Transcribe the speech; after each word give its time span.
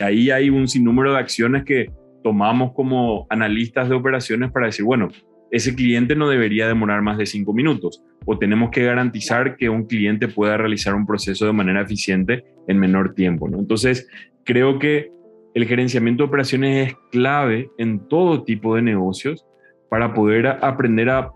Ahí 0.00 0.30
hay 0.30 0.50
un 0.50 0.68
sinnúmero 0.68 1.12
de 1.12 1.18
acciones 1.18 1.64
que 1.64 1.90
tomamos 2.22 2.72
como 2.72 3.26
analistas 3.30 3.88
de 3.88 3.94
operaciones 3.94 4.50
para 4.50 4.66
decir, 4.66 4.84
bueno, 4.84 5.08
ese 5.50 5.74
cliente 5.74 6.14
no 6.14 6.28
debería 6.28 6.68
demorar 6.68 7.00
más 7.02 7.16
de 7.18 7.26
cinco 7.26 7.52
minutos 7.52 8.02
o 8.26 8.38
tenemos 8.38 8.70
que 8.70 8.84
garantizar 8.84 9.56
que 9.56 9.68
un 9.68 9.86
cliente 9.86 10.28
pueda 10.28 10.56
realizar 10.56 10.94
un 10.94 11.06
proceso 11.06 11.46
de 11.46 11.52
manera 11.52 11.80
eficiente 11.80 12.44
en 12.66 12.78
menor 12.78 13.14
tiempo. 13.14 13.48
Entonces, 13.48 14.06
creo 14.44 14.78
que 14.78 15.10
el 15.54 15.66
gerenciamiento 15.66 16.22
de 16.22 16.28
operaciones 16.28 16.88
es 16.88 16.96
clave 17.10 17.70
en 17.78 18.06
todo 18.08 18.44
tipo 18.44 18.76
de 18.76 18.82
negocios 18.82 19.46
para 19.88 20.12
poder 20.12 20.46
aprender 20.46 21.08
a 21.08 21.32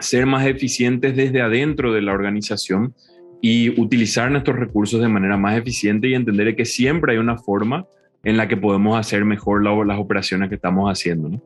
ser 0.00 0.26
más 0.26 0.44
eficientes 0.46 1.14
desde 1.14 1.40
adentro 1.40 1.92
de 1.92 2.02
la 2.02 2.12
organización 2.12 2.94
y 3.40 3.80
utilizar 3.80 4.30
nuestros 4.30 4.58
recursos 4.58 5.00
de 5.00 5.08
manera 5.08 5.36
más 5.36 5.56
eficiente 5.56 6.08
y 6.08 6.14
entender 6.14 6.54
que 6.56 6.64
siempre 6.64 7.12
hay 7.12 7.18
una 7.18 7.36
forma 7.36 7.86
en 8.24 8.36
la 8.36 8.48
que 8.48 8.56
podemos 8.56 8.98
hacer 8.98 9.24
mejor 9.24 9.62
las 9.62 9.98
operaciones 9.98 10.48
que 10.48 10.56
estamos 10.56 10.90
haciendo. 10.90 11.28
¿no? 11.28 11.42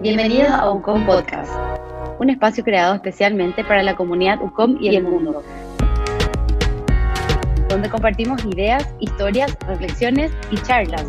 Bienvenidos 0.00 0.50
a 0.50 0.70
UCOM 0.70 1.04
Podcast, 1.06 1.52
un 2.20 2.30
espacio 2.30 2.62
creado 2.62 2.94
especialmente 2.94 3.64
para 3.64 3.82
la 3.82 3.96
comunidad 3.96 4.40
UCOM 4.42 4.78
y 4.80 4.94
el 4.94 5.02
mundo, 5.02 5.42
donde 7.68 7.88
compartimos 7.88 8.44
ideas, 8.44 8.88
historias, 9.00 9.56
reflexiones 9.66 10.30
y 10.50 10.56
charlas 10.58 11.06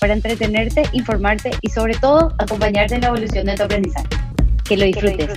para 0.00 0.14
entretenerte, 0.14 0.82
informarte 0.92 1.50
y 1.60 1.70
sobre 1.70 1.94
todo 1.94 2.32
acompañarte 2.38 2.94
en 2.94 3.00
la 3.02 3.08
evolución 3.08 3.46
de 3.46 3.54
tu 3.54 3.64
aprendizaje. 3.64 4.06
Que 4.64 4.76
lo 4.76 4.84
disfrutes. 4.84 5.28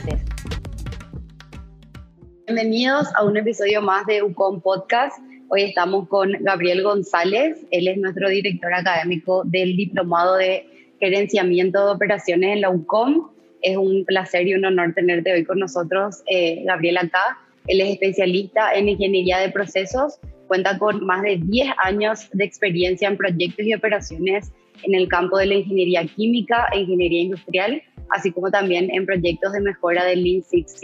Bienvenidos 2.53 3.07
a 3.15 3.23
un 3.23 3.37
episodio 3.37 3.81
más 3.81 4.05
de 4.07 4.21
UCOM 4.23 4.59
Podcast. 4.59 5.17
Hoy 5.47 5.61
estamos 5.61 6.09
con 6.09 6.33
Gabriel 6.41 6.83
González, 6.83 7.65
él 7.71 7.87
es 7.87 7.97
nuestro 7.97 8.27
director 8.27 8.73
académico 8.73 9.43
del 9.45 9.77
Diplomado 9.77 10.35
de 10.35 10.67
gerenciamiento 10.99 11.85
de 11.85 11.93
operaciones 11.93 12.55
en 12.55 12.59
la 12.59 12.70
UCOM. 12.70 13.29
Es 13.61 13.77
un 13.77 14.03
placer 14.03 14.49
y 14.49 14.55
un 14.55 14.65
honor 14.65 14.93
tenerte 14.93 15.31
hoy 15.31 15.45
con 15.45 15.59
nosotros, 15.59 16.23
eh, 16.29 16.61
Gabriel, 16.65 16.98
acá. 16.98 17.39
Él 17.67 17.79
es 17.79 17.91
especialista 17.91 18.73
en 18.73 18.89
ingeniería 18.89 19.37
de 19.37 19.49
procesos, 19.49 20.20
cuenta 20.48 20.77
con 20.77 21.05
más 21.05 21.21
de 21.21 21.39
10 21.41 21.70
años 21.77 22.27
de 22.33 22.43
experiencia 22.43 23.07
en 23.07 23.15
proyectos 23.15 23.65
y 23.65 23.73
operaciones 23.73 24.51
en 24.83 24.93
el 24.93 25.07
campo 25.07 25.37
de 25.37 25.45
la 25.45 25.54
ingeniería 25.54 26.05
química 26.05 26.67
e 26.73 26.81
ingeniería 26.81 27.21
industrial, 27.21 27.81
así 28.09 28.29
como 28.29 28.51
también 28.51 28.91
en 28.91 29.05
proyectos 29.05 29.54
de 29.54 29.61
mejora 29.61 30.04
del 30.04 30.21
Lean 30.21 30.43
Six 30.43 30.81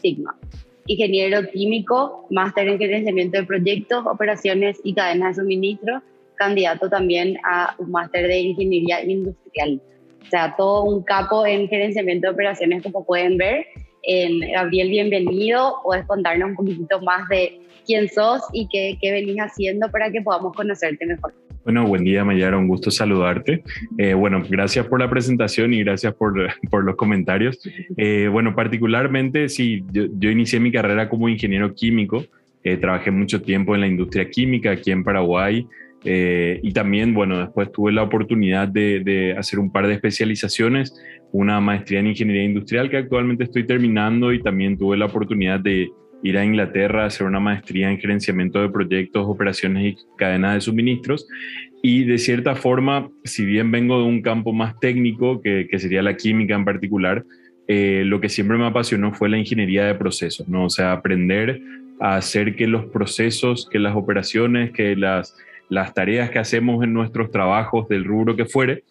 Sigma. 0.00 0.34
Ingeniero 0.86 1.48
químico, 1.50 2.26
máster 2.30 2.68
en 2.68 2.78
gerenciamiento 2.78 3.38
de 3.38 3.44
proyectos, 3.44 4.04
operaciones 4.06 4.80
y 4.82 4.94
cadenas 4.94 5.36
de 5.36 5.42
suministro, 5.42 6.02
candidato 6.36 6.88
también 6.88 7.36
a 7.44 7.74
un 7.78 7.90
máster 7.90 8.26
de 8.26 8.40
ingeniería 8.40 9.02
industrial. 9.04 9.80
O 10.22 10.30
sea, 10.30 10.54
todo 10.56 10.84
un 10.84 11.02
capo 11.02 11.46
en 11.46 11.68
gerenciamiento 11.68 12.28
de 12.28 12.32
operaciones, 12.32 12.82
como 12.82 13.04
pueden 13.04 13.36
ver. 13.36 13.66
Gabriel, 14.52 14.88
bienvenido. 14.88 15.76
Puedes 15.82 16.06
contarnos 16.06 16.50
un 16.50 16.56
poquitito 16.56 17.00
más 17.02 17.28
de 17.28 17.60
quién 17.84 18.08
sos 18.08 18.42
y 18.52 18.66
qué, 18.68 18.96
qué 19.00 19.12
venís 19.12 19.38
haciendo 19.38 19.90
para 19.90 20.10
que 20.10 20.22
podamos 20.22 20.54
conocerte 20.54 21.04
mejor. 21.06 21.34
Bueno, 21.62 21.86
buen 21.86 22.04
día 22.04 22.24
Mayara, 22.24 22.56
un 22.56 22.68
gusto 22.68 22.90
saludarte. 22.90 23.62
Eh, 23.98 24.14
bueno, 24.14 24.42
gracias 24.48 24.86
por 24.86 24.98
la 24.98 25.10
presentación 25.10 25.74
y 25.74 25.84
gracias 25.84 26.14
por, 26.14 26.34
los 26.84 26.96
comentarios. 26.96 27.60
Eh, 27.98 28.28
bueno, 28.32 28.54
particularmente, 28.54 29.48
sí, 29.50 29.84
yo, 29.92 30.30
inicié 30.30 30.58
mi 30.58 30.72
carrera 30.72 31.10
como 31.10 31.28
ingeniero 31.28 31.74
químico, 31.74 32.24
eh, 32.64 32.78
trabajé 32.78 33.10
mucho 33.10 33.42
tiempo 33.42 33.74
en 33.74 33.82
la 33.82 33.86
industria 33.86 34.30
química 34.30 34.70
aquí 34.70 34.90
en 34.90 35.04
Paraguay, 35.04 35.66
y 36.02 36.72
también, 36.72 37.12
bueno, 37.12 37.38
después 37.38 37.70
tuve 37.72 37.92
la 37.92 38.02
oportunidad 38.02 38.66
de, 38.66 39.34
hacer 39.36 39.58
un 39.58 39.70
par 39.70 39.86
de 39.86 39.92
especializaciones, 39.92 40.94
una 41.30 41.60
maestría 41.60 42.00
en 42.00 42.06
ingeniería 42.06 42.44
industrial 42.44 42.88
que 42.88 42.96
actualmente 42.96 43.44
estoy 43.44 43.66
terminando 43.66 44.32
y 44.32 44.40
también 44.40 44.78
tuve 44.78 44.96
la 44.96 45.04
oportunidad 45.04 45.60
de 45.60 45.90
ir 46.22 46.38
a 46.38 46.44
Inglaterra 46.44 47.04
a 47.04 47.06
hacer 47.06 47.26
una 47.26 47.40
maestría 47.40 47.90
en 47.90 47.98
gerenciamiento 47.98 48.60
de 48.60 48.68
proyectos, 48.68 49.26
operaciones 49.26 49.84
y 49.84 49.96
cadenas 50.16 50.54
de 50.54 50.60
suministros. 50.60 51.26
Y 51.82 52.04
de 52.04 52.18
cierta 52.18 52.54
forma, 52.54 53.08
si 53.24 53.44
bien 53.44 53.70
vengo 53.70 53.98
de 53.98 54.04
un 54.04 54.22
campo 54.22 54.52
más 54.52 54.78
técnico, 54.80 55.40
que, 55.40 55.66
sería 55.78 56.02
la 56.02 56.16
química 56.16 56.54
en 56.54 56.64
particular, 56.64 57.24
eh, 57.68 58.02
lo 58.04 58.20
que 58.20 58.28
siempre 58.28 58.58
me 58.58 58.66
apasionó 58.66 59.14
fue 59.14 59.28
la 59.28 59.38
ingeniería 59.38 59.86
de 59.86 59.94
procesos, 59.94 60.48
¿no? 60.48 60.64
O 60.64 60.70
sea, 60.70 60.92
aprender 60.92 61.60
a 62.00 62.16
hacer 62.16 62.56
que 62.56 62.66
los 62.66 62.86
procesos, 62.86 63.68
que 63.70 63.78
las 63.78 63.96
operaciones, 63.96 64.72
que 64.72 64.96
las 64.96 65.34
las 65.70 65.94
tareas 65.94 66.30
que 66.30 66.38
hacemos 66.38 66.84
en 66.84 66.92
nuestros 66.92 67.30
trabajos 67.30 67.88
del 67.88 68.04
rubro 68.04 68.36
que 68.36 68.44
fuere 68.44 68.82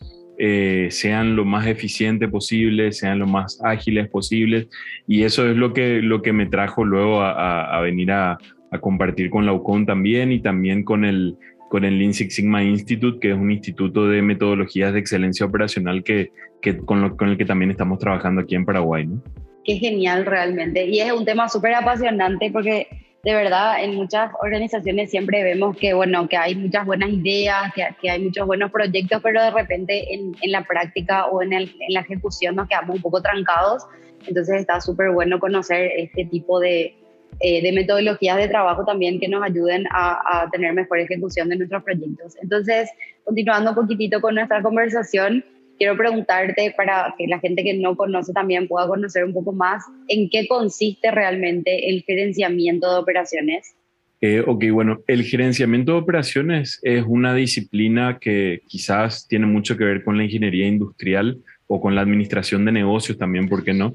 eh, 0.41 0.87
sean 0.89 1.35
lo 1.35 1.43
más 1.43 1.67
eficientes 1.67 2.29
posible, 2.29 2.93
sean 2.93 3.19
lo 3.19 3.27
más 3.27 3.59
ágiles 3.61 4.07
posibles. 4.07 4.67
Y 5.05 5.23
eso 5.23 5.45
es 5.49 5.57
lo 5.57 5.73
que, 5.73 6.01
lo 6.01 6.21
que 6.21 6.31
me 6.31 6.45
trajo 6.45 6.85
luego 6.85 7.21
a, 7.21 7.79
venir 7.81 8.11
a, 8.13 8.37
compartir 8.79 9.29
con 9.29 9.45
la 9.45 9.51
UCON 9.51 9.85
también 9.85 10.31
y 10.31 10.39
también 10.39 10.83
con 10.83 11.03
el, 11.03 11.35
con 11.69 11.83
el 11.83 11.99
Lean 11.99 12.13
Six 12.13 12.35
Sigma 12.35 12.63
Institute, 12.63 13.19
que 13.19 13.31
es 13.31 13.37
un 13.37 13.51
instituto 13.51 14.07
de 14.07 14.21
metodologías 14.21 14.93
de 14.93 14.99
excelencia 14.99 15.45
operacional 15.45 16.03
que, 16.03 16.31
que 16.61 16.77
con, 16.77 17.17
con 17.17 17.29
el 17.29 17.37
que 17.37 17.45
también 17.45 17.71
estamos 17.71 17.99
trabajando 17.99 18.41
aquí 18.41 18.55
en 18.55 18.63
Paraguay. 18.63 19.07
¿no? 19.07 19.21
Qué 19.65 19.75
genial 19.75 20.25
realmente. 20.25 20.85
Y 20.85 21.01
es 21.01 21.11
un 21.11 21.25
tema 21.25 21.49
súper 21.49 21.73
apasionante 21.73 22.49
porque 22.49 22.87
de 23.23 23.33
verdad 23.33 23.83
en 23.83 23.95
muchas 23.95 24.31
organizaciones 24.41 25.11
siempre 25.11 25.43
vemos 25.43 25.75
que, 25.75 25.93
bueno, 25.93 26.27
que 26.29 26.37
hay 26.37 26.55
muchas 26.55 26.85
buenas 26.85 27.09
ideas, 27.09 27.73
que, 27.73 28.09
hay 28.09 28.23
muchos 28.23 28.47
buenos 28.47 28.71
proyectos, 28.71 29.21
pero 29.21 29.43
de 29.43 29.51
repente 29.51 30.13
en, 30.13 30.33
la 30.43 30.63
práctica 30.63 31.25
o 31.25 31.41
en, 31.41 31.51
la 31.89 31.99
ejecución 31.99 32.55
nos 32.55 32.67
quedamos 32.67 32.95
un 32.95 33.01
poco 33.01 33.21
trancados. 33.21 33.83
Entonces 34.25 34.61
está 34.61 34.79
súper 34.79 35.11
bueno 35.11 35.39
conocer 35.39 35.91
este 35.97 36.25
tipo 36.25 36.59
de, 36.59 36.95
eh, 37.39 37.61
de, 37.61 37.71
metodologías 37.73 38.37
de 38.37 38.47
trabajo 38.47 38.85
también 38.85 39.19
que 39.19 39.27
nos 39.27 39.43
ayuden 39.43 39.85
a, 39.91 40.43
a 40.43 40.49
tener 40.49 40.73
mejor 40.73 40.99
ejecución 40.99 41.49
de 41.49 41.57
nuestros 41.57 41.83
proyectos. 41.83 42.35
Entonces, 42.41 42.89
continuando 43.25 43.71
un 43.71 43.75
poquitito 43.75 44.21
con 44.21 44.35
nuestra 44.35 44.61
conversación, 44.61 45.43
quiero 45.79 45.97
preguntarte 45.97 46.73
para 46.77 47.15
que 47.17 47.25
la 47.25 47.39
gente 47.39 47.63
que 47.63 47.73
no 47.73 47.95
conoce 47.95 48.33
también 48.33 48.67
pueda 48.67 48.87
conocer 48.87 49.23
un 49.23 49.33
poco 49.33 49.53
más 49.53 49.83
en 50.09 50.29
qué 50.29 50.47
consiste 50.47 51.09
realmente 51.09 51.89
el 51.89 52.03
gerenciamiento 52.03 52.91
de 52.93 52.99
operaciones. 52.99 53.75
Eh, 54.21 54.43
ok, 54.45 54.65
bueno, 54.71 54.99
el 55.07 55.23
gerenciamiento 55.23 55.93
de 55.93 55.99
operaciones 55.99 56.79
es 56.83 57.05
una 57.07 57.33
disciplina 57.33 58.19
que 58.19 58.61
quizás 58.67 59.25
tiene 59.27 59.45
mucho 59.45 59.77
que 59.77 59.85
ver 59.85 60.03
con 60.03 60.17
la 60.17 60.25
ingeniería 60.25 60.67
industrial 60.67 61.39
o 61.67 61.79
con 61.79 61.95
la 61.95 62.01
administración 62.01 62.65
de 62.65 62.73
negocios 62.73 63.17
también, 63.17 63.47
¿por 63.47 63.63
qué 63.63 63.73
no? 63.73 63.93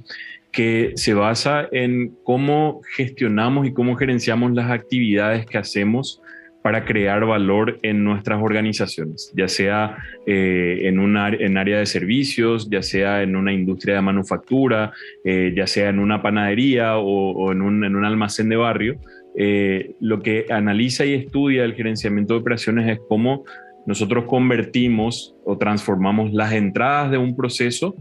Que 0.51 0.93
se 0.95 1.13
basa 1.13 1.69
en 1.73 2.17
cómo 2.23 2.81
gestionamos 2.97 3.67
y 3.67 3.75
cómo 3.75 3.97
gerenciamos 3.97 4.53
las 4.53 4.71
actividades 4.71 5.45
que 5.45 5.59
hacemos 5.59 6.23
para 6.65 6.87
crear 6.87 7.23
valor 7.27 7.79
en 7.83 8.05
nuestras 8.05 8.43
organizaciones, 8.43 9.31
ya 9.37 9.49
sea 9.49 9.99
eh, 10.27 10.81
en, 10.85 10.99
un 10.99 11.15
en 11.19 11.59
área 11.59 11.79
de 11.79 11.85
servicios, 11.85 12.71
ya 12.71 12.81
sea 12.81 13.23
en 13.23 13.37
una 13.37 13.53
industria 13.53 13.97
de 13.97 14.01
manufactura, 14.01 14.91
eh, 15.27 15.53
ya 15.55 15.67
sea 15.67 15.91
en 15.91 15.99
una 15.99 16.23
panadería 16.23 16.97
o, 16.97 17.53
en, 17.53 17.61
un, 17.61 17.85
en, 17.85 17.95
un, 17.95 18.07
almacén 18.07 18.49
de 18.49 18.57
barrio. 18.57 18.97
Eh, 19.37 19.95
lo 20.01 20.23
que 20.23 20.47
analiza 20.49 21.05
y 21.05 21.13
estudia 21.13 21.65
el 21.65 21.75
gerenciamiento 21.75 22.33
de 22.33 22.41
operaciones 22.41 22.89
es 22.89 22.99
cómo 23.11 23.45
nosotros 23.85 24.25
convertimos 24.25 25.37
o 25.45 25.59
transformamos 25.59 26.33
las 26.33 26.55
entradas 26.55 27.11
de 27.11 27.19
un 27.19 27.37
proceso 27.37 27.95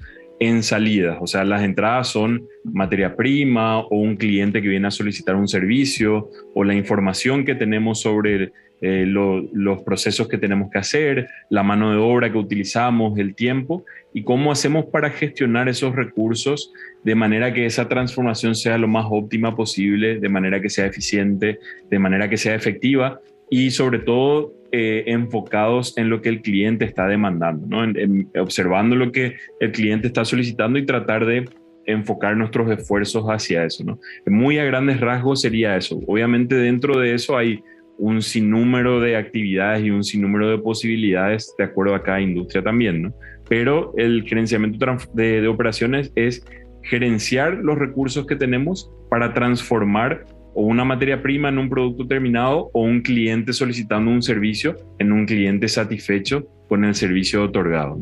en 0.45 0.63
salidas. 0.63 1.17
O 1.21 1.27
sea, 1.27 1.43
las 1.43 1.63
entradas 1.63 2.07
son 2.07 2.47
materia 2.63 3.15
prima 3.15 3.79
o 3.79 3.97
un 3.97 4.15
cliente 4.15 4.61
que 4.61 4.67
viene 4.67 4.87
a 4.87 4.91
solicitar 4.91 5.35
un 5.35 5.47
servicio 5.47 6.29
o 6.53 6.63
la 6.63 6.73
información 6.73 7.45
que 7.45 7.55
tenemos 7.55 8.01
sobre 8.01 8.51
eh, 8.81 9.05
los 9.05 9.81
procesos 9.83 10.27
que 10.27 10.37
tenemos 10.37 10.69
que 10.69 10.77
hacer, 10.77 11.29
la 11.49 11.63
mano 11.63 11.91
de 11.91 11.97
obra 11.97 12.29
que 12.31 12.37
utilizamos, 12.37 13.17
el 13.17 13.33
tiempo 13.33 13.85
y 14.13 14.23
cómo 14.23 14.51
hacemos 14.51 14.85
para 14.85 15.09
gestionar 15.09 15.69
esos 15.69 15.95
recursos 15.95 16.73
de 17.03 17.15
manera 17.15 17.53
que 17.53 17.65
esa 17.65 17.87
transformación 17.87 18.55
sea 18.55 18.77
lo 18.77 18.89
más 18.89 19.05
óptima 19.09 19.55
posible, 19.55 20.19
de 20.19 20.27
manera 20.27 20.61
que 20.61 20.69
sea 20.69 20.85
eficiente, 20.85 21.59
de 21.89 21.99
manera 21.99 22.29
que 22.29 22.35
sea 22.35 22.55
efectiva 22.55 23.21
y 23.49 23.71
sobre 23.71 23.99
todo 23.99 24.53
eh, 24.71 25.03
enfocados 25.07 25.97
en 25.97 26.09
lo 26.09 26.21
que 26.21 26.29
el 26.29 26.41
cliente 26.41 26.85
está 26.85 27.07
demandando, 27.07 27.67
¿no? 27.67 27.93
observando 28.41 28.95
lo 28.95 29.11
que 29.11 29.35
el 29.59 29.71
cliente 29.71 30.07
está 30.07 30.25
solicitando 30.25 30.79
y 30.79 30.85
tratar 30.85 31.25
de 31.25 31.45
enfocar 31.85 32.35
nuestros 32.35 32.71
esfuerzos 32.71 33.25
hacia 33.25 33.65
eso. 33.65 33.83
¿no? 33.83 33.99
Muy 34.25 34.57
a 34.57 34.63
grandes 34.63 34.99
rasgos 34.99 35.41
sería 35.41 35.75
eso. 35.77 35.99
Obviamente 36.07 36.55
dentro 36.55 36.99
de 36.99 37.13
eso 37.13 37.37
hay 37.37 37.63
un 37.97 38.21
sinnúmero 38.21 38.99
de 38.99 39.15
actividades 39.15 39.83
y 39.83 39.91
un 39.91 40.03
sinnúmero 40.03 40.49
de 40.49 40.57
posibilidades 40.57 41.53
de 41.57 41.65
acuerdo 41.65 41.93
a 41.93 42.01
cada 42.01 42.21
industria 42.21 42.63
también, 42.63 43.03
¿no? 43.03 43.13
Pero 43.47 43.93
el 43.97 44.23
gerenciamiento 44.23 44.83
de 45.13 45.47
operaciones 45.47 46.11
es 46.15 46.43
gerenciar 46.83 47.53
los 47.55 47.77
recursos 47.77 48.25
que 48.25 48.35
tenemos 48.35 48.91
para 49.09 49.33
transformar 49.33 50.25
o 50.55 50.63
una 50.63 50.83
materia 50.83 51.21
prima 51.21 51.49
en 51.49 51.57
un 51.57 51.69
producto 51.69 52.07
terminado 52.07 52.69
o 52.73 52.81
un 52.81 53.01
cliente 53.01 53.53
solicitando 53.53 54.11
un 54.11 54.21
servicio 54.21 54.75
en 54.99 55.11
un 55.11 55.25
cliente 55.25 55.67
satisfecho 55.67 56.47
con 56.67 56.83
el 56.85 56.95
servicio 56.95 57.43
otorgado. 57.43 57.97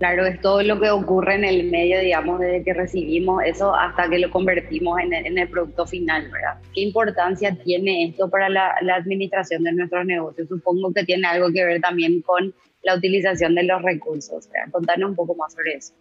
Claro, 0.00 0.24
es 0.24 0.40
todo 0.40 0.62
lo 0.62 0.80
que 0.80 0.88
ocurre 0.88 1.34
en 1.34 1.44
el 1.44 1.70
medio, 1.70 2.00
digamos, 2.00 2.40
desde 2.40 2.64
que 2.64 2.72
recibimos 2.72 3.42
eso 3.44 3.74
hasta 3.74 4.08
que 4.08 4.18
lo 4.18 4.30
convertimos 4.30 4.98
en 4.98 5.12
el, 5.12 5.48
producto 5.48 5.86
final, 5.86 6.22
¿verdad? 6.32 6.58
¿Qué 6.74 6.80
importancia 6.80 7.54
tiene 7.54 8.06
esto 8.06 8.30
para 8.30 8.48
la, 8.48 8.72
administración 8.96 9.62
de 9.62 9.72
nuestros 9.72 10.06
negocios? 10.06 10.48
Supongo 10.48 10.94
que 10.94 11.04
tiene 11.04 11.26
algo 11.26 11.52
que 11.52 11.66
ver 11.66 11.82
también 11.82 12.22
con 12.22 12.54
la 12.82 12.94
utilización 12.94 13.54
de 13.54 13.64
los 13.64 13.82
recursos. 13.82 14.48
¿verdad? 14.50 14.72
Contanos 14.72 15.10
un 15.10 15.16
poco 15.16 15.34
más 15.34 15.52
sobre 15.52 15.74
eso. 15.74 15.92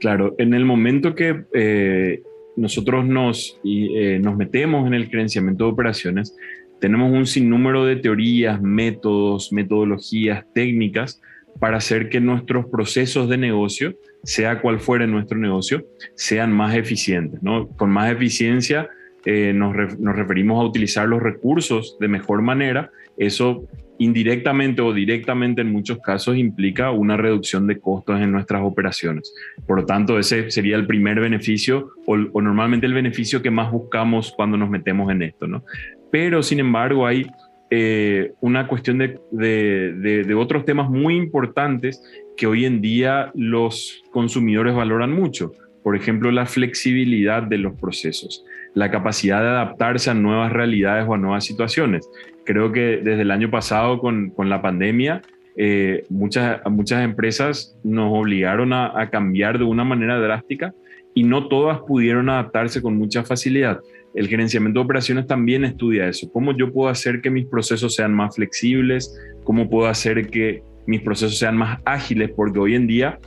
Claro, 0.00 0.34
en 0.36 0.52
el 0.52 0.66
momento 0.66 1.14
que 1.14 1.44
eh, 1.54 2.22
nosotros 2.56 3.06
nos, 3.06 3.58
eh, 3.64 4.18
nos 4.22 4.36
metemos 4.36 4.86
en 4.86 4.94
el 4.94 5.08
gerenciamiento 5.08 5.64
de 5.64 5.70
operaciones, 5.70 6.36
tenemos 6.80 7.12
un 7.12 7.26
sinnúmero 7.26 7.84
de 7.84 7.96
teorías, 7.96 8.60
métodos, 8.60 9.52
metodologías, 9.52 10.44
técnicas 10.54 11.20
para 11.58 11.76
hacer 11.76 12.08
que 12.08 12.20
nuestros 12.20 12.66
procesos 12.66 13.28
de 13.28 13.36
negocio, 13.36 13.94
sea 14.24 14.60
cual 14.60 14.80
fuera 14.80 15.06
nuestro 15.06 15.38
negocio, 15.38 15.84
sean 16.14 16.52
más 16.52 16.74
eficientes. 16.74 17.42
¿no? 17.42 17.68
Con 17.68 17.90
más 17.90 18.10
eficiencia 18.10 18.88
eh, 19.26 19.52
nos, 19.54 19.98
nos, 19.98 20.16
referimos 20.16 20.58
a 20.58 20.66
utilizar 20.66 21.06
los 21.06 21.22
recursos 21.22 21.98
de 22.00 22.08
mejor 22.08 22.40
manera. 22.40 22.90
Eso 23.18 23.68
indirectamente 24.00 24.80
o 24.80 24.94
directamente 24.94 25.60
en 25.60 25.70
muchos 25.70 25.98
casos 25.98 26.36
implica 26.36 26.90
una 26.90 27.18
reducción 27.18 27.66
de 27.66 27.78
costos 27.78 28.18
en 28.18 28.32
nuestras 28.32 28.62
operaciones. 28.62 29.32
Por 29.66 29.80
lo 29.80 29.86
tanto, 29.86 30.18
ese 30.18 30.50
sería 30.50 30.76
el 30.76 30.86
primer 30.86 31.20
beneficio 31.20 31.90
o, 32.06 32.16
normalmente 32.16 32.86
el 32.86 32.94
beneficio 32.94 33.42
que 33.42 33.50
más 33.50 33.70
buscamos 33.70 34.32
cuando 34.34 34.56
nos 34.56 34.70
metemos 34.70 35.12
en 35.12 35.22
esto. 35.22 35.46
¿no? 35.46 35.64
Pero, 36.10 36.42
sin 36.42 36.60
embargo, 36.60 37.06
hay 37.06 37.26
eh, 37.68 38.32
una 38.40 38.66
cuestión 38.66 38.96
de, 38.98 40.34
otros 40.34 40.64
temas 40.64 40.88
muy 40.88 41.16
importantes 41.16 42.02
que 42.38 42.46
hoy 42.46 42.64
en 42.64 42.80
día 42.80 43.30
los 43.34 44.02
consumidores 44.10 44.74
valoran 44.74 45.12
mucho. 45.12 45.52
Por 45.82 45.96
ejemplo, 45.96 46.30
la 46.30 46.46
flexibilidad 46.46 47.42
de 47.42 47.58
los 47.58 47.78
procesos, 47.78 48.44
la 48.74 48.90
capacidad 48.90 49.40
de 49.40 49.48
adaptarse 49.48 50.10
a 50.10 50.14
nuevas 50.14 50.52
realidades 50.52 51.06
o 51.08 51.14
a 51.14 51.18
nuevas 51.18 51.44
situaciones. 51.44 52.08
Creo 52.44 52.72
que 52.72 52.98
desde 53.02 53.22
el 53.22 53.30
año 53.30 53.50
pasado 53.50 53.98
con, 53.98 54.30
con 54.30 54.48
la 54.48 54.60
pandemia, 54.60 55.22
eh, 55.62 56.04
muchas, 56.08 56.58
muchas 56.70 57.04
empresas 57.04 57.76
nos 57.82 58.10
obligaron 58.18 58.72
a, 58.72 59.10
cambiar 59.10 59.58
de 59.58 59.64
una 59.64 59.84
manera 59.84 60.18
drástica 60.18 60.72
y 61.14 61.24
no 61.24 61.48
todas 61.48 61.80
pudieron 61.80 62.30
adaptarse 62.30 62.80
con 62.80 62.96
mucha 62.96 63.24
facilidad. 63.24 63.78
El 64.14 64.26
gerenciamiento 64.26 64.80
de 64.80 64.84
operaciones 64.84 65.26
también 65.26 65.66
estudia 65.66 66.08
eso. 66.08 66.32
¿Cómo 66.32 66.56
yo 66.56 66.72
puedo 66.72 66.88
hacer 66.88 67.20
que 67.20 67.28
mis 67.28 67.44
procesos 67.44 67.94
sean 67.94 68.14
más 68.14 68.36
flexibles? 68.36 69.14
¿Cómo 69.44 69.68
puedo 69.68 69.86
hacer 69.86 70.28
que 70.30 70.62
mis 70.86 71.02
procesos 71.02 71.38
sean 71.38 71.58
más 71.58 71.78
ágiles? 71.84 72.30
Porque 72.34 72.58
hoy 72.58 72.74
en 72.74 72.86
día, 72.86 73.18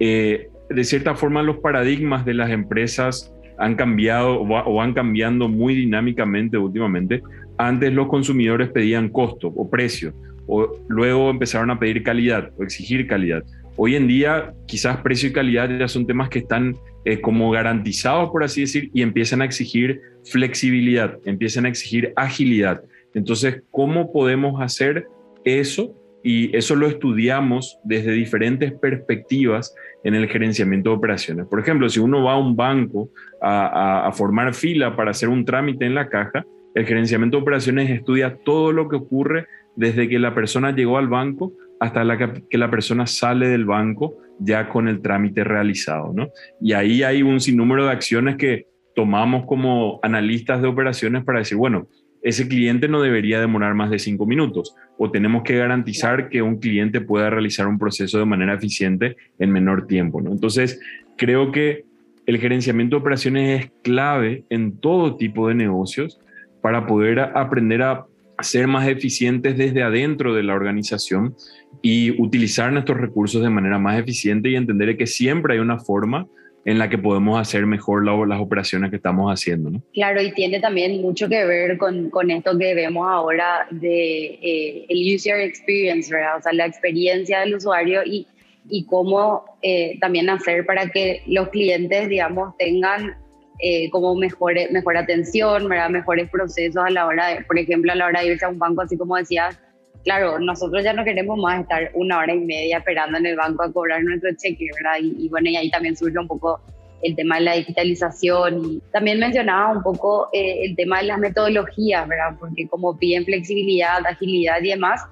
eh, 0.00 0.49
de 0.70 0.84
cierta 0.84 1.14
forma, 1.14 1.42
los 1.42 1.58
paradigmas 1.58 2.24
de 2.24 2.34
las 2.34 2.50
empresas 2.50 3.34
han 3.58 3.74
cambiado 3.74 4.40
o 4.40 4.74
van 4.74 4.94
cambiando 4.94 5.48
muy 5.48 5.74
dinámicamente 5.74 6.56
últimamente. 6.56 7.22
Antes 7.58 7.92
los 7.92 8.08
consumidores 8.08 8.70
pedían 8.70 9.10
costo 9.10 9.48
o 9.48 9.68
precio, 9.68 10.14
o 10.46 10.78
luego 10.88 11.28
empezaron 11.28 11.70
a 11.70 11.78
pedir 11.78 12.02
calidad 12.02 12.50
o 12.56 12.62
exigir 12.62 13.06
calidad. 13.06 13.42
Hoy 13.76 13.96
en 13.96 14.06
día 14.06 14.54
quizás 14.66 14.98
precio 14.98 15.28
y 15.28 15.32
calidad 15.32 15.68
ya 15.78 15.88
son 15.88 16.06
temas 16.06 16.28
que 16.28 16.38
están 16.38 16.76
eh, 17.04 17.20
como 17.20 17.50
garantizados, 17.50 18.30
por 18.30 18.44
así 18.44 18.62
decir, 18.62 18.90
y 18.94 19.02
empiezan 19.02 19.42
a 19.42 19.44
exigir 19.44 20.00
flexibilidad, 20.24 21.18
empiezan 21.24 21.66
a 21.66 21.68
exigir 21.68 22.12
agilidad. 22.16 22.82
Entonces, 23.14 23.62
¿cómo 23.70 24.12
podemos 24.12 24.62
hacer 24.62 25.06
eso? 25.44 25.94
Y 26.22 26.54
eso 26.56 26.76
lo 26.76 26.86
estudiamos 26.86 27.78
desde 27.84 28.12
diferentes 28.12 28.72
perspectivas 28.72 29.74
en 30.04 30.14
el 30.14 30.28
gerenciamiento 30.28 30.90
de 30.90 30.96
operaciones. 30.96 31.46
Por 31.46 31.60
ejemplo, 31.60 31.88
si 31.88 32.00
uno 32.00 32.22
va 32.22 32.32
a 32.32 32.38
un 32.38 32.56
banco 32.56 33.10
a, 33.40 34.10
formar 34.12 34.54
fila 34.54 34.96
para 34.96 35.12
hacer 35.12 35.28
un 35.28 35.44
trámite 35.44 35.86
en 35.86 35.94
la 35.94 36.08
caja, 36.08 36.44
el 36.74 36.86
gerenciamiento 36.86 37.38
de 37.38 37.42
operaciones 37.42 37.90
estudia 37.90 38.36
todo 38.44 38.72
lo 38.72 38.88
que 38.88 38.96
ocurre 38.96 39.46
desde 39.76 40.08
que 40.08 40.18
la 40.18 40.34
persona 40.34 40.74
llegó 40.74 40.98
al 40.98 41.08
banco 41.08 41.52
hasta 41.80 42.04
que 42.50 42.58
la 42.58 42.70
persona 42.70 43.06
sale 43.06 43.48
del 43.48 43.64
banco 43.64 44.18
ya 44.38 44.68
con 44.68 44.88
el 44.88 45.00
trámite 45.00 45.44
realizado, 45.44 46.12
¿no? 46.14 46.28
Y 46.60 46.72
ahí 46.74 47.02
hay 47.02 47.22
un 47.22 47.40
sinnúmero 47.40 47.86
de 47.86 47.92
acciones 47.92 48.36
que 48.36 48.66
tomamos 48.94 49.46
como 49.46 49.98
analistas 50.02 50.60
de 50.60 50.68
operaciones 50.68 51.24
para 51.24 51.38
decir, 51.38 51.56
bueno, 51.56 51.88
ese 52.22 52.48
cliente 52.48 52.88
no 52.88 53.00
debería 53.00 53.40
demorar 53.40 53.74
más 53.74 53.90
de 53.90 53.98
cinco 53.98 54.26
minutos 54.26 54.74
o 54.98 55.10
tenemos 55.10 55.42
que 55.42 55.56
garantizar 55.56 56.28
que 56.28 56.42
un 56.42 56.58
cliente 56.58 57.00
pueda 57.00 57.30
realizar 57.30 57.66
un 57.66 57.78
proceso 57.78 58.18
de 58.18 58.26
manera 58.26 58.54
eficiente 58.54 59.16
en 59.38 59.50
menor 59.50 59.86
tiempo, 59.86 60.20
¿no? 60.20 60.30
Entonces, 60.30 60.80
creo 61.16 61.52
que 61.52 61.84
el 62.26 62.38
gerenciamiento 62.38 62.96
de 62.96 63.00
operaciones 63.00 63.60
es 63.64 63.72
clave 63.82 64.44
en 64.50 64.76
todo 64.78 65.16
tipo 65.16 65.48
de 65.48 65.54
negocios 65.54 66.20
para 66.60 66.86
poder 66.86 67.20
aprender 67.20 67.82
a 67.82 68.06
ser 68.40 68.66
más 68.66 68.86
eficientes 68.88 69.56
desde 69.56 69.82
adentro 69.82 70.34
de 70.34 70.42
la 70.42 70.54
organización 70.54 71.34
y 71.82 72.20
utilizar 72.22 72.72
nuestros 72.72 73.00
recursos 73.00 73.42
de 73.42 73.50
manera 73.50 73.78
más 73.78 73.98
eficiente 73.98 74.48
y 74.50 74.56
entender 74.56 74.96
que 74.96 75.06
siempre 75.06 75.54
hay 75.54 75.60
una 75.60 75.78
forma 75.78 76.26
en 76.64 76.78
la 76.78 76.88
que 76.90 76.98
podemos 76.98 77.40
hacer 77.40 77.66
mejor 77.66 78.04
las 78.04 78.40
operaciones 78.40 78.90
que 78.90 78.96
estamos 78.96 79.32
haciendo. 79.32 79.70
¿no? 79.70 79.82
Claro, 79.94 80.20
y 80.20 80.32
tiene 80.32 80.60
también 80.60 81.00
mucho 81.00 81.28
que 81.28 81.44
ver 81.44 81.78
con, 81.78 82.10
con 82.10 82.30
esto 82.30 82.56
que 82.58 82.74
vemos 82.74 83.06
ahora 83.08 83.66
de 83.70 84.38
eh, 84.42 84.86
el 84.88 85.14
user 85.14 85.40
experience, 85.40 86.12
¿verdad? 86.12 86.36
O 86.38 86.42
sea, 86.42 86.52
la 86.52 86.66
experiencia 86.66 87.40
del 87.40 87.54
usuario 87.54 88.02
y, 88.04 88.26
y 88.68 88.84
cómo 88.84 89.44
eh, 89.62 89.98
también 90.00 90.28
hacer 90.28 90.66
para 90.66 90.88
que 90.90 91.22
los 91.26 91.48
clientes, 91.48 92.08
digamos, 92.08 92.56
tengan 92.58 93.16
eh, 93.62 93.90
como 93.90 94.14
mejor, 94.14 94.54
mejor 94.70 94.96
atención, 94.96 95.68
¿verdad? 95.68 95.90
mejores 95.90 96.30
procesos 96.30 96.82
a 96.82 96.90
la 96.90 97.06
hora, 97.06 97.28
de, 97.28 97.44
por 97.44 97.58
ejemplo, 97.58 97.92
a 97.92 97.94
la 97.94 98.06
hora 98.06 98.20
de 98.20 98.28
irse 98.28 98.44
a 98.44 98.48
un 98.48 98.58
banco, 98.58 98.82
así 98.82 98.96
como 98.96 99.16
decías, 99.16 99.58
claro, 100.04 100.38
nosotros 100.38 100.82
ya 100.84 100.92
no 100.92 101.04
queremos 101.04 101.38
más 101.38 101.60
estar 101.60 101.90
una 101.94 102.18
hora 102.18 102.34
y 102.34 102.40
media 102.40 102.78
esperando 102.78 103.18
en 103.18 103.26
el 103.26 103.36
banco 103.36 103.62
a 103.62 103.72
cobrar 103.72 104.02
nuestro 104.02 104.30
cheque, 104.36 104.66
¿verdad? 104.76 104.98
Y, 105.00 105.28
bueno, 105.28 105.48
y 105.50 105.56
ahí 105.56 105.70
también 105.70 105.96
surge 105.96 106.18
un 106.18 106.28
poco 106.28 106.60
el 107.02 107.16
tema 107.16 107.36
de 107.36 107.42
la 107.42 107.54
digitalización 107.54 108.62
y 108.64 108.82
también 108.92 109.18
mencionaba 109.18 109.72
un 109.72 109.82
poco 109.82 110.28
eh, 110.32 110.64
el 110.64 110.76
tema 110.76 110.98
de 111.00 111.06
las 111.06 111.18
metodologías, 111.18 112.06
¿verdad? 112.06 112.36
Porque 112.38 112.68
como 112.68 112.98
piden 112.98 113.24
flexibilidad, 113.24 114.04
agilidad 114.06 114.60
y 114.62 114.68
demás, 114.68 115.02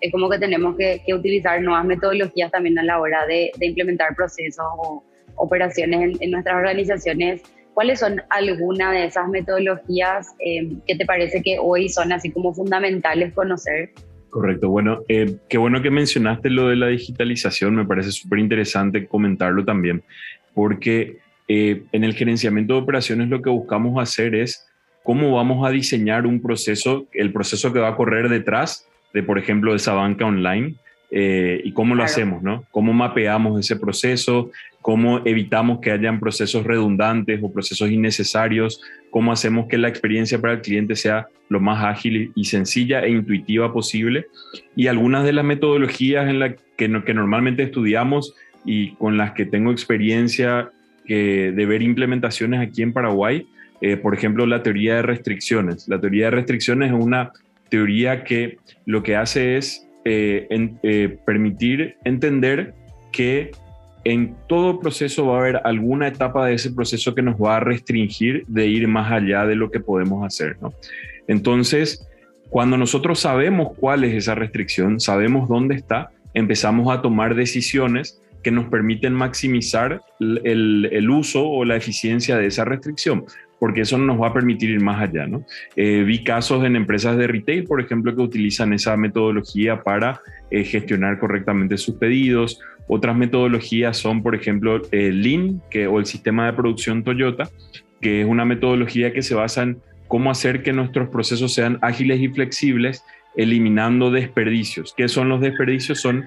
es 0.00 0.12
como 0.12 0.28
que 0.28 0.38
tenemos 0.38 0.76
que, 0.76 1.00
utilizar 1.14 1.60
nuevas 1.62 1.84
metodologías 1.84 2.50
también 2.50 2.78
a 2.78 2.82
la 2.82 3.00
hora 3.00 3.26
de, 3.26 3.50
implementar 3.60 4.14
procesos 4.14 4.66
o 4.78 5.02
operaciones 5.36 6.16
en, 6.20 6.30
nuestras 6.30 6.56
organizaciones. 6.56 7.42
¿Cuáles 7.74 8.00
son 8.00 8.22
algunas 8.30 8.92
de 8.92 9.04
esas 9.04 9.28
metodologías 9.28 10.34
eh, 10.38 10.76
que 10.86 10.96
te 10.96 11.04
parece 11.04 11.42
que 11.42 11.58
hoy 11.60 11.88
son 11.88 12.12
así 12.12 12.30
como 12.30 12.54
fundamentales 12.54 13.34
conocer? 13.34 13.90
Correcto. 14.36 14.68
Bueno, 14.68 15.00
eh, 15.08 15.38
qué 15.48 15.56
bueno 15.56 15.80
que 15.80 15.90
mencionaste 15.90 16.50
lo 16.50 16.68
de 16.68 16.76
la 16.76 16.88
digitalización. 16.88 17.74
Me 17.74 17.86
parece 17.86 18.12
súper 18.12 18.38
interesante 18.38 19.06
comentarlo 19.06 19.64
también, 19.64 20.02
porque 20.52 21.20
eh, 21.48 21.84
en 21.90 22.04
el 22.04 22.12
gerenciamiento 22.12 22.74
de 22.74 22.80
operaciones 22.80 23.30
lo 23.30 23.40
que 23.40 23.48
buscamos 23.48 23.98
hacer 23.98 24.34
es 24.34 24.68
cómo 25.02 25.32
vamos 25.32 25.66
a 25.66 25.70
diseñar 25.70 26.26
un 26.26 26.42
proceso, 26.42 27.06
el 27.14 27.32
proceso 27.32 27.72
que 27.72 27.78
va 27.78 27.88
a 27.88 27.96
correr 27.96 28.28
detrás 28.28 28.86
de, 29.14 29.22
por 29.22 29.38
ejemplo, 29.38 29.74
esa 29.74 29.94
banca 29.94 30.26
online 30.26 30.74
eh, 31.10 31.62
y 31.64 31.72
cómo 31.72 31.94
lo 31.94 32.02
hacemos, 32.02 32.42
¿no? 32.42 32.64
Cómo 32.70 32.92
mapeamos 32.92 33.58
ese 33.58 33.76
proceso, 33.76 34.50
cómo 34.86 35.20
evitamos 35.24 35.80
que 35.80 35.90
hayan 35.90 36.20
procesos 36.20 36.62
redundantes 36.62 37.40
o 37.42 37.52
procesos 37.52 37.90
innecesarios, 37.90 38.80
cómo 39.10 39.32
hacemos 39.32 39.66
que 39.66 39.78
la 39.78 39.88
experiencia 39.88 40.40
para 40.40 40.52
el 40.52 40.60
cliente 40.60 40.94
sea 40.94 41.26
lo 41.48 41.58
más 41.58 41.82
ágil 41.82 42.30
y 42.36 42.44
sencilla 42.44 43.00
e 43.00 43.10
intuitiva 43.10 43.72
posible. 43.72 44.26
Y 44.76 44.86
algunas 44.86 45.24
de 45.24 45.32
las 45.32 45.44
metodologías 45.44 46.28
en 46.28 46.38
las 46.38 46.54
que, 46.76 47.02
que 47.04 47.14
normalmente 47.14 47.64
estudiamos 47.64 48.36
y 48.64 48.92
con 48.92 49.16
las 49.16 49.32
que 49.32 49.44
tengo 49.44 49.72
experiencia 49.72 50.70
que, 51.04 51.50
de 51.50 51.66
ver 51.66 51.82
implementaciones 51.82 52.60
aquí 52.60 52.82
en 52.82 52.92
Paraguay, 52.92 53.44
eh, 53.80 53.96
por 53.96 54.14
ejemplo, 54.14 54.46
la 54.46 54.62
teoría 54.62 54.94
de 54.94 55.02
restricciones. 55.02 55.88
La 55.88 56.00
teoría 56.00 56.26
de 56.26 56.30
restricciones 56.30 56.92
es 56.92 56.96
una 56.96 57.32
teoría 57.70 58.22
que 58.22 58.58
lo 58.84 59.02
que 59.02 59.16
hace 59.16 59.56
es 59.56 59.84
eh, 60.04 60.46
eh, 60.84 61.18
permitir 61.26 61.96
entender 62.04 62.72
que 63.10 63.50
en 64.12 64.36
todo 64.46 64.78
proceso 64.78 65.26
va 65.26 65.36
a 65.36 65.40
haber 65.40 65.60
alguna 65.64 66.06
etapa 66.06 66.46
de 66.46 66.54
ese 66.54 66.70
proceso 66.70 67.12
que 67.12 67.22
nos 67.22 67.36
va 67.36 67.56
a 67.56 67.60
restringir 67.60 68.44
de 68.46 68.68
ir 68.68 68.86
más 68.86 69.10
allá 69.10 69.44
de 69.46 69.56
lo 69.56 69.68
que 69.68 69.80
podemos 69.80 70.24
hacer. 70.24 70.56
¿no? 70.60 70.72
Entonces, 71.26 72.06
cuando 72.48 72.76
nosotros 72.76 73.18
sabemos 73.18 73.72
cuál 73.76 74.04
es 74.04 74.14
esa 74.14 74.36
restricción, 74.36 75.00
sabemos 75.00 75.48
dónde 75.48 75.74
está, 75.74 76.10
empezamos 76.34 76.96
a 76.96 77.02
tomar 77.02 77.34
decisiones 77.34 78.22
que 78.44 78.52
nos 78.52 78.66
permiten 78.66 79.12
maximizar 79.12 80.00
el, 80.20 80.88
el, 80.92 81.10
uso 81.10 81.44
o 81.44 81.64
la 81.64 81.74
eficiencia 81.74 82.36
de 82.36 82.46
esa 82.46 82.64
restricción. 82.64 83.24
Porque 83.58 83.82
eso 83.82 83.98
nos 83.98 84.20
va 84.20 84.28
a 84.28 84.32
permitir 84.32 84.70
ir 84.70 84.80
más 84.80 85.00
allá. 85.00 85.26
¿no? 85.26 85.44
Eh, 85.76 86.02
vi 86.06 86.22
casos 86.24 86.64
en 86.64 86.76
empresas 86.76 87.16
de 87.16 87.26
retail, 87.26 87.64
por 87.64 87.80
ejemplo, 87.80 88.14
que 88.14 88.22
utilizan 88.22 88.72
esa 88.72 88.96
metodología 88.96 89.82
para 89.82 90.20
eh, 90.50 90.64
gestionar 90.64 91.18
correctamente 91.18 91.76
sus 91.78 91.96
pedidos. 91.96 92.60
Otras 92.88 93.16
metodologías 93.16 93.96
son, 93.96 94.22
por 94.22 94.34
ejemplo, 94.34 94.82
el 94.92 95.22
Lean 95.22 95.62
que, 95.70 95.86
o 95.86 95.98
el 95.98 96.06
sistema 96.06 96.46
de 96.46 96.52
producción 96.52 97.02
Toyota, 97.02 97.48
que 98.00 98.20
es 98.20 98.26
una 98.26 98.44
metodología 98.44 99.12
que 99.12 99.22
se 99.22 99.34
basa 99.34 99.62
en 99.62 99.78
cómo 100.06 100.30
hacer 100.30 100.62
que 100.62 100.72
nuestros 100.72 101.08
procesos 101.08 101.52
sean 101.54 101.78
ágiles 101.82 102.20
y 102.20 102.28
flexibles, 102.28 103.04
eliminando 103.36 104.10
desperdicios. 104.10 104.94
¿Qué 104.96 105.08
son 105.08 105.28
los 105.28 105.40
desperdicios? 105.40 106.00
Son 106.00 106.26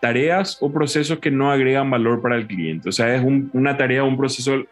tareas 0.00 0.58
o 0.60 0.72
procesos 0.72 1.18
que 1.18 1.30
no 1.30 1.50
agregan 1.50 1.90
valor 1.90 2.20
para 2.20 2.36
el 2.36 2.46
cliente. 2.46 2.88
O 2.88 2.92
sea, 2.92 3.14
es 3.14 3.22
una 3.24 3.76
tarea 3.76 4.04
o 4.04 4.08
un 4.08 4.16
proceso 4.16 4.64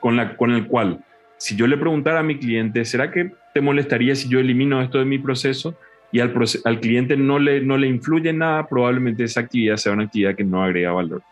con, 0.00 0.16
la, 0.16 0.36
el 0.38 0.66
cual, 0.66 1.04
si 1.36 1.56
yo 1.56 1.66
le 1.66 1.76
preguntara 1.76 2.20
a 2.20 2.22
mi 2.22 2.38
cliente, 2.38 2.84
¿será 2.84 3.10
que 3.10 3.32
te 3.52 3.60
molestaría 3.60 4.14
si 4.14 4.28
yo 4.28 4.38
elimino 4.38 4.82
esto 4.82 4.98
de 4.98 5.04
mi 5.04 5.18
proceso? 5.18 5.76
Y 6.12 6.20
al, 6.20 6.32
al 6.64 6.80
cliente 6.80 7.16
no 7.16 7.38
le, 7.38 7.60
no 7.60 7.76
le 7.76 7.88
influye 7.88 8.32
nada, 8.32 8.66
probablemente 8.68 9.24
esa 9.24 9.40
actividad 9.40 9.76
sea 9.76 9.92
una 9.92 10.04
actividad 10.04 10.36
que 10.36 10.44
no 10.44 10.62
agrega 10.62 10.92
valor. 10.92 11.22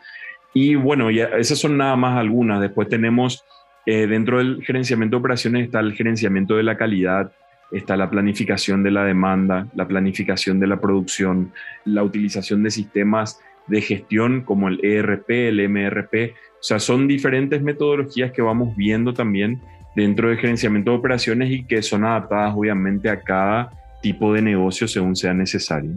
Y 0.55 0.75
bueno, 0.75 1.11
ya, 1.11 1.27
esas 1.39 1.59
son 1.59 1.77
nada 1.77 1.97
más 1.97 2.19
algunas. 2.19 2.61
Después 2.61 2.89
tenemos, 2.89 3.45
eh, 3.87 4.07
dentro 4.07 4.39
del 4.39 4.63
gerenciamiento 4.65 5.17
de 5.17 5.21
operaciones 5.21 5.65
está 5.65 5.81
el 5.81 5.95
gerenciamiento 5.95 6.57
de 6.57 6.63
la 6.63 6.77
calidad, 6.77 7.33
está 7.71 7.97
la 7.97 8.11
planificación 8.11 8.83
de 8.83 8.91
la 8.91 9.05
demanda, 9.05 9.67
la 9.75 9.89
planificación 9.89 10.61
de 10.61 10.67
la 10.67 10.81
producción, 10.81 11.53
la 11.85 12.03
utilización 12.03 12.63
de 12.63 12.71
sistemas 12.71 13.41
de 13.67 13.81
gestión 13.81 14.43
como 14.43 14.69
el 14.69 14.85
ERP, 14.85 15.31
el 15.31 15.69
MRP. 15.69 16.35
O 16.35 16.63
sea, 16.63 16.79
son 16.79 17.09
diferentes 17.09 17.63
metodologías 17.63 18.33
que 18.33 18.43
vamos 18.43 18.77
viendo 18.77 19.13
también 19.15 19.61
dentro 19.95 20.29
del 20.29 20.39
gerenciamiento 20.39 20.93
de 20.93 20.97
operaciones 20.97 21.51
y 21.51 21.65
que 21.65 21.83
son 21.83 22.05
adaptadas 22.05 22.55
obviamente 22.57 23.09
a 23.11 23.21
cada 23.21 23.71
tipo 24.01 24.33
de 24.33 24.43
negocio 24.43 24.89
según 24.89 25.17
sea 25.17 25.35
necesario. 25.35 25.91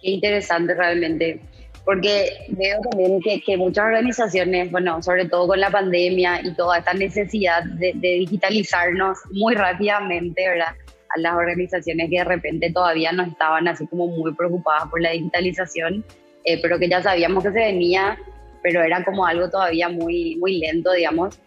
Qué 0.00 0.10
interesante 0.10 0.74
realmente, 0.74 1.40
porque 1.84 2.30
veo 2.50 2.80
también 2.90 3.20
que, 3.20 3.40
que 3.40 3.56
muchas 3.56 3.86
organizaciones, 3.86 4.70
bueno, 4.70 5.02
sobre 5.02 5.26
todo 5.26 5.48
con 5.48 5.60
la 5.60 5.70
pandemia 5.70 6.40
y 6.44 6.54
toda 6.54 6.78
esta 6.78 6.94
necesidad 6.94 7.64
de, 7.64 7.92
de 7.94 8.08
digitalizarnos 8.18 9.18
muy 9.32 9.54
rápidamente, 9.54 10.48
¿verdad? 10.48 10.74
a 11.10 11.20
las 11.20 11.34
organizaciones 11.34 12.10
que 12.10 12.18
de 12.18 12.24
repente 12.24 12.72
todavía 12.72 13.12
no 13.12 13.22
estaban 13.24 13.68
así 13.68 13.86
como 13.86 14.08
muy 14.08 14.34
preocupadas 14.34 14.88
por 14.88 15.00
la 15.00 15.10
digitalización, 15.10 16.04
eh, 16.44 16.58
pero 16.60 16.78
que 16.78 16.88
ya 16.88 17.02
sabíamos 17.02 17.44
que 17.44 17.52
se 17.52 17.58
venía, 17.58 18.18
pero 18.62 18.82
era 18.82 19.04
como 19.04 19.26
algo 19.26 19.48
todavía 19.50 19.88
muy, 19.88 20.36
muy 20.36 20.58
lento, 20.58 20.92
digamos. 20.92 21.38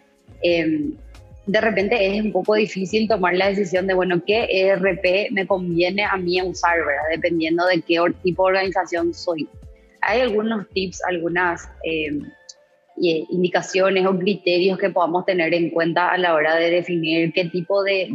Em, 0.41 0.93
de 1.45 1.61
repente 1.61 2.05
es 2.07 2.23
un 2.23 2.31
poco 2.31 2.55
difícil 2.55 3.07
tomar 3.07 3.35
la 3.35 3.47
decisión 3.47 3.87
de, 3.87 3.93
bueno, 3.93 4.21
qué 4.25 4.47
ERP 4.49 5.31
me 5.31 5.47
conviene 5.47 6.03
a 6.03 6.15
mí 6.17 6.41
usar, 6.41 6.77
¿verdad? 6.77 7.03
Dependiendo 7.11 7.65
de 7.65 7.81
qué 7.81 7.97
tipo 8.23 8.43
de 8.43 8.49
organización 8.49 9.13
soy. 9.13 9.47
Hay 10.01 10.21
algunos 10.21 10.67
tips, 10.69 11.01
algunas 11.07 11.69
em, 11.83 12.21
indicaciones 12.97 14.05
o 14.05 14.17
criterios 14.17 14.77
que 14.77 14.89
podamos 14.89 15.25
tener 15.25 15.53
en 15.53 15.69
cuenta 15.71 16.09
a 16.09 16.17
la 16.17 16.35
hora 16.35 16.55
de 16.55 16.69
definir 16.69 17.33
qué 17.33 17.45
tipo 17.45 17.83
de 17.83 18.07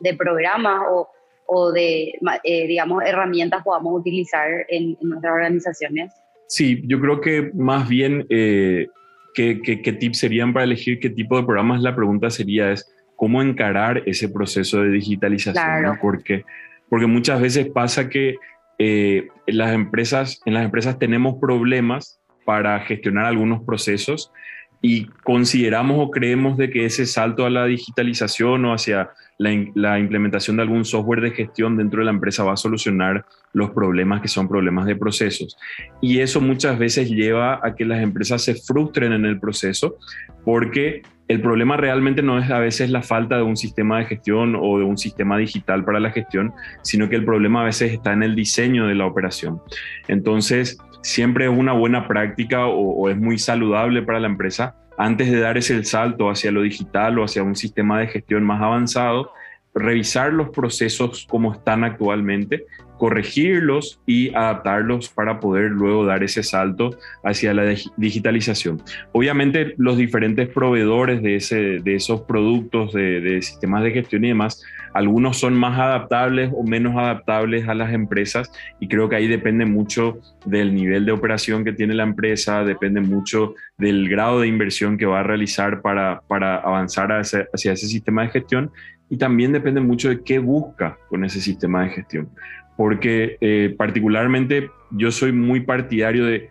de 0.00 0.14
programas 0.14 0.82
o, 0.90 1.08
o 1.50 1.72
de, 1.72 2.12
eh, 2.44 2.66
digamos, 2.66 3.02
herramientas 3.04 3.64
podamos 3.64 3.98
utilizar 3.98 4.46
en, 4.68 4.96
nuestras 5.00 5.32
organizaciones? 5.32 6.12
Sí, 6.46 6.82
yo 6.86 7.00
creo 7.00 7.20
que 7.22 7.50
más 7.54 7.88
bien, 7.88 8.26
eh, 8.28 8.86
¿qué, 9.34 9.60
qué, 9.62 9.92
tips 9.92 10.18
serían 10.18 10.52
para 10.52 10.64
elegir 10.64 11.00
qué 11.00 11.08
tipo 11.08 11.38
de 11.38 11.44
programas? 11.44 11.80
La 11.80 11.96
pregunta 11.96 12.28
sería 12.28 12.70
es, 12.70 12.86
¿cómo 13.16 13.40
encarar 13.40 14.02
ese 14.04 14.28
proceso 14.28 14.82
de 14.82 14.90
digitalización? 14.90 15.98
Porque, 16.02 16.44
porque 16.90 17.06
muchas 17.06 17.40
veces 17.40 17.68
pasa 17.70 18.10
que 18.10 18.36
eh, 18.78 19.28
las 19.46 19.72
empresas, 19.72 20.42
en 20.44 20.52
las 20.52 20.64
empresas 20.64 20.98
tenemos 20.98 21.36
problemas 21.40 22.20
para 22.44 22.78
gestionar 22.80 23.24
algunos 23.24 23.64
procesos 23.64 24.30
y 24.80 25.06
consideramos 25.24 25.98
o 25.98 26.10
creemos 26.10 26.56
de 26.56 26.70
que 26.70 26.84
ese 26.84 27.06
salto 27.06 27.44
a 27.44 27.50
la 27.50 27.66
digitalización 27.66 28.64
o 28.64 28.72
hacia 28.72 29.10
la, 29.38 29.98
implementación 29.98 30.56
de 30.56 30.62
algún 30.62 30.84
software 30.84 31.20
de 31.20 31.30
gestión 31.30 31.76
dentro 31.76 32.00
de 32.00 32.06
la 32.06 32.10
empresa 32.10 32.44
va 32.44 32.52
a 32.52 32.56
solucionar 32.56 33.24
los 33.52 33.70
problemas 33.70 34.20
que 34.20 34.28
son 34.28 34.48
problemas 34.48 34.86
de 34.86 34.96
procesos. 34.96 35.56
Y 36.00 36.20
eso 36.20 36.40
muchas 36.40 36.78
veces 36.78 37.08
lleva 37.08 37.60
a 37.62 37.74
que 37.74 37.84
las 37.84 38.02
empresas 38.02 38.42
se 38.42 38.54
frustren 38.54 39.12
en 39.12 39.24
el 39.24 39.38
proceso 39.40 39.96
porque 40.44 41.02
el 41.28 41.42
problema 41.42 41.76
realmente 41.76 42.22
no 42.22 42.38
es 42.38 42.50
a 42.50 42.58
veces 42.58 42.90
la 42.90 43.02
falta 43.02 43.36
de 43.36 43.42
un 43.42 43.56
sistema 43.56 43.98
de 43.98 44.06
gestión 44.06 44.56
o 44.58 44.78
de 44.78 44.84
un 44.84 44.96
sistema 44.96 45.36
digital 45.36 45.84
para 45.84 46.00
la 46.00 46.10
gestión, 46.10 46.52
sino 46.82 47.08
que 47.08 47.16
el 47.16 47.24
problema 47.24 47.60
a 47.60 47.64
veces 47.64 47.92
está 47.92 48.14
en 48.14 48.22
el 48.22 48.34
diseño 48.34 48.86
de 48.86 48.94
la 48.94 49.06
operación. 49.06 49.60
Entonces, 50.08 50.78
siempre 51.02 51.46
es 51.46 51.50
una 51.50 51.72
buena 51.72 52.06
práctica 52.08 52.66
o, 52.66 53.08
es 53.08 53.16
muy 53.16 53.38
saludable 53.38 54.02
para 54.02 54.20
la 54.20 54.26
empresa 54.26 54.74
antes 54.96 55.30
de 55.30 55.38
dar 55.38 55.56
ese 55.56 55.82
salto 55.84 56.28
hacia 56.28 56.50
lo 56.50 56.62
digital 56.62 57.18
o 57.18 57.24
hacia 57.24 57.42
un 57.42 57.54
sistema 57.54 58.00
de 58.00 58.08
gestión 58.08 58.42
más 58.42 58.60
avanzado, 58.60 59.30
revisar 59.72 60.32
los 60.32 60.50
procesos 60.50 61.24
como 61.30 61.52
están 61.52 61.84
actualmente, 61.84 62.64
corregirlos 62.98 64.00
y 64.06 64.34
adaptarlos 64.34 65.08
para 65.08 65.38
poder 65.38 65.70
luego 65.70 66.04
dar 66.04 66.24
ese 66.24 66.42
salto 66.42 66.98
hacia 67.22 67.54
la 67.54 67.62
digitalización. 67.96 68.82
Obviamente 69.12 69.74
los 69.78 69.96
diferentes 69.96 70.48
proveedores 70.48 71.22
de, 71.22 71.36
ese, 71.36 71.78
de 71.78 71.94
esos 71.94 72.22
productos, 72.22 72.92
de, 72.92 73.20
de, 73.20 73.40
sistemas 73.40 73.84
de 73.84 73.92
gestión 73.92 74.24
y 74.24 74.28
demás, 74.28 74.64
algunos 74.98 75.38
son 75.38 75.54
más 75.54 75.78
adaptables 75.78 76.50
o 76.52 76.64
menos 76.64 76.96
adaptables 76.96 77.68
a 77.68 77.74
las 77.74 77.92
empresas 77.92 78.50
y 78.80 78.88
creo 78.88 79.08
que 79.08 79.14
ahí 79.14 79.28
depende 79.28 79.64
mucho 79.64 80.18
del 80.44 80.74
nivel 80.74 81.06
de 81.06 81.12
operación 81.12 81.62
que 81.62 81.72
tiene 81.72 81.94
la 81.94 82.02
empresa, 82.02 82.64
depende 82.64 83.00
mucho 83.00 83.54
del 83.76 84.08
grado 84.08 84.40
de 84.40 84.48
inversión 84.48 84.98
que 84.98 85.06
va 85.06 85.20
a 85.20 85.22
realizar 85.22 85.82
para, 85.82 86.22
para 86.26 86.56
avanzar 86.56 87.12
hacia, 87.12 87.46
hacia 87.54 87.74
ese 87.74 87.86
sistema 87.86 88.22
de 88.22 88.30
gestión 88.30 88.72
y 89.08 89.18
también 89.18 89.52
depende 89.52 89.80
mucho 89.80 90.08
de 90.08 90.20
qué 90.24 90.40
busca 90.40 90.98
con 91.08 91.24
ese 91.24 91.40
sistema 91.40 91.84
de 91.84 91.90
gestión. 91.90 92.28
Porque 92.76 93.36
eh, 93.40 93.76
particularmente 93.78 94.68
yo 94.90 95.12
soy 95.12 95.30
muy 95.30 95.60
partidario 95.60 96.26
de 96.26 96.48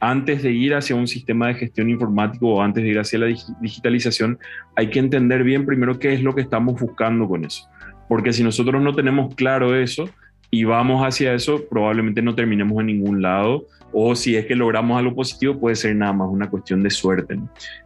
antes 0.00 0.42
de 0.42 0.52
ir 0.52 0.74
hacia 0.74 0.96
un 0.96 1.06
sistema 1.06 1.48
de 1.48 1.54
gestión 1.54 1.90
informático 1.90 2.48
o 2.48 2.62
antes 2.62 2.82
de 2.82 2.88
ir 2.88 2.98
hacia 2.98 3.18
la 3.18 3.26
digitalización, 3.60 4.38
hay 4.74 4.88
que 4.88 5.00
entender 5.00 5.44
bien 5.44 5.66
primero 5.66 5.98
qué 5.98 6.14
es 6.14 6.22
lo 6.22 6.34
que 6.34 6.40
estamos 6.40 6.80
buscando 6.80 7.28
con 7.28 7.44
eso. 7.44 7.68
Porque 8.10 8.32
si 8.32 8.42
nosotros 8.42 8.82
no 8.82 8.92
tenemos 8.92 9.36
claro 9.36 9.76
eso 9.76 10.10
y 10.50 10.64
vamos 10.64 11.06
hacia 11.06 11.32
eso, 11.32 11.64
probablemente 11.70 12.22
no 12.22 12.34
terminemos 12.34 12.80
en 12.80 12.86
ningún 12.86 13.22
lado 13.22 13.66
o 13.92 14.16
si 14.16 14.34
es 14.34 14.46
que 14.46 14.56
logramos 14.56 14.98
algo 14.98 15.14
positivo, 15.14 15.60
puede 15.60 15.76
ser 15.76 15.94
nada 15.94 16.12
más 16.12 16.28
una 16.28 16.50
cuestión 16.50 16.82
de 16.82 16.90
suerte. 16.90 17.38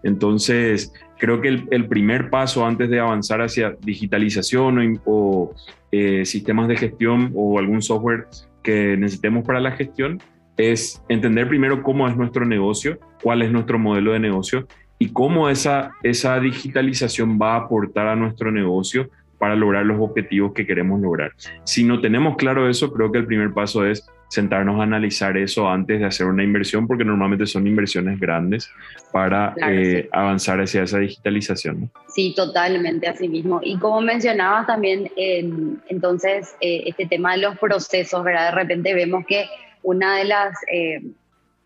Entonces, 0.03 0.95
creo 1.19 1.43
que 1.43 1.49
el, 1.71 1.89
primer 1.89 2.31
paso 2.31 2.65
antes 2.65 2.89
de 2.89 3.01
avanzar 3.01 3.43
hacia 3.43 3.77
digitalización 3.83 4.99
o, 5.05 5.55
eh, 5.93 6.25
sistemas 6.25 6.69
de 6.69 6.77
gestión 6.77 7.31
o 7.35 7.59
algún 7.59 7.83
software 7.83 8.27
que 8.63 8.97
necesitemos 8.97 9.45
para 9.45 9.61
la 9.61 9.73
gestión 9.73 10.23
es 10.57 11.03
entender 11.11 11.49
primero 11.49 11.83
cómo 11.83 12.09
es 12.09 12.17
nuestro 12.17 12.47
negocio, 12.47 12.99
cuál 13.23 13.43
es 13.43 13.53
nuestro 13.53 13.79
modelo 13.79 14.13
de 14.13 14.21
negocio 14.21 14.67
y 14.99 15.11
cómo 15.11 15.51
esa, 15.51 15.91
esa 16.03 16.41
digitalización 16.41 17.39
va 17.39 17.57
a 17.57 17.65
aportar 17.65 18.07
a 18.09 18.17
nuestro 18.17 18.51
negocio 18.51 19.11
para 19.39 19.57
lograr 19.57 19.85
los 19.85 20.01
objetivos 20.01 20.53
que 20.53 20.67
queremos 20.67 21.01
lograr. 21.01 21.33
Si 21.65 21.85
no 21.85 22.01
tenemos 22.01 22.37
claro 22.37 22.69
eso, 22.69 22.93
creo 22.93 23.11
que 23.13 23.19
el 23.19 23.27
primer 23.27 23.53
paso 23.53 23.85
es 23.85 24.07
sentarnos 24.29 24.81
a 24.81 24.83
analizar 24.83 25.37
eso 25.37 25.69
antes 25.69 26.01
de 26.01 26.07
hacer 26.07 26.27
una 26.27 26.43
inversión, 26.43 26.87
porque 26.87 27.05
normalmente 27.05 27.47
son 27.47 27.67
inversiones 27.67 28.19
grandes 28.19 28.69
para 29.13 29.55
eh, 29.69 30.09
avanzar 30.13 30.61
hacia 30.61 30.83
esa 30.83 30.99
digitalización. 30.99 31.91
Sí, 32.09 32.35
totalmente, 32.35 33.07
así 33.07 33.29
mismo. 33.29 33.61
Y 33.63 33.79
como 33.79 34.01
mencionabas 34.01 34.67
también, 34.67 35.11
entonces, 35.17 36.57
eh, 36.61 36.83
este 36.87 37.07
tema 37.07 37.33
de 37.33 37.43
los 37.43 37.59
procesos, 37.59 38.25
¿verdad? 38.25 38.51
De 38.51 38.63
repente 38.63 38.95
vemos 38.95 39.25
que 39.27 39.47
una 39.83 40.19
de 40.19 40.25
las, 40.25 40.57
eh, 40.73 41.01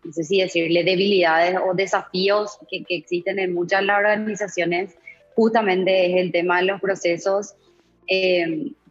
no 0.03 0.11
sé 0.11 0.23
si 0.23 0.39
decirle, 0.39 0.83
debilidades 0.83 1.57
o 1.65 1.73
desafíos 1.73 2.57
que, 2.69 2.83
que 2.83 2.97
existen 2.97 3.39
en 3.39 3.53
muchas 3.53 3.81
de 3.81 3.87
las 3.87 3.97
organizaciones 3.97 4.95
justamente 5.39 6.11
es 6.11 6.17
el 6.17 6.33
tema 6.33 6.57
de 6.59 6.65
los 6.65 6.81
procesos 6.81 7.55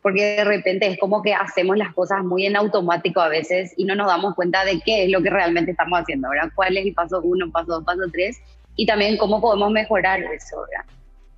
porque 0.00 0.23
de 0.23 0.45
repente 0.45 0.87
es 0.87 0.99
como 0.99 1.23
que 1.23 1.35
hacemos 1.35 1.76
las 1.76 1.93
cosas 1.93 2.25
muy 2.25 2.47
en 2.47 2.57
automático 2.57 3.21
a 3.21 3.28
veces 3.28 3.75
y 3.76 3.85
no 3.85 3.95
nos 3.95 4.07
damos 4.07 4.35
cuenta 4.35 4.64
de 4.64 4.81
qué 4.81 5.05
es 5.05 5.11
lo 5.11 5.23
que 5.23 5.28
realmente 5.28 5.73
estamos 5.73 6.00
haciendo, 6.00 6.31
¿verdad? 6.31 6.50
¿Cuál 6.55 6.78
es 6.78 6.87
el 6.87 6.95
paso 6.95 7.21
uno, 7.21 7.50
paso 7.50 7.73
dos, 7.73 7.85
paso 7.85 8.00
tres? 8.11 8.40
Y 8.76 8.87
también 8.87 9.19
cómo 9.19 9.43
podemos 9.43 9.71
mejorar 9.73 10.21
eso, 10.21 10.57
¿verdad? 10.71 10.87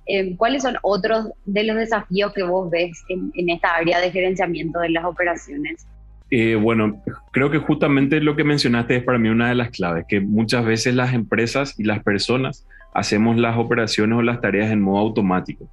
Eh, 0.05 0.33
¿Cuáles 0.37 0.63
son 0.63 0.77
otros 0.81 1.27
de 1.43 1.65
los 1.65 1.75
desafíos 1.75 2.31
que 2.31 2.43
vos 2.43 2.71
ves 2.71 3.03
en, 3.09 3.49
esta 3.49 3.75
área 3.75 3.99
de 3.99 4.11
gerenciamiento 4.11 4.79
de 4.79 4.91
las 4.91 5.03
operaciones? 5.03 5.85
Eh, 6.29 6.55
bueno, 6.55 7.03
creo 7.31 7.51
que 7.51 7.57
justamente 7.57 8.21
lo 8.21 8.37
que 8.37 8.45
mencionaste 8.45 8.95
es 8.95 9.03
para 9.03 9.17
mí 9.17 9.27
una 9.27 9.49
de 9.49 9.55
las 9.55 9.71
claves, 9.71 10.05
que 10.07 10.21
muchas 10.21 10.63
veces 10.63 10.95
las 10.95 11.13
empresas 11.13 11.77
y 11.77 11.83
las 11.83 12.01
personas 12.01 12.65
hacemos 12.93 13.37
las 13.37 13.57
operaciones 13.57 14.17
o 14.17 14.21
las 14.21 14.41
tareas 14.41 14.71
en 14.71 14.81
modo 14.81 14.99
automático 14.99 15.69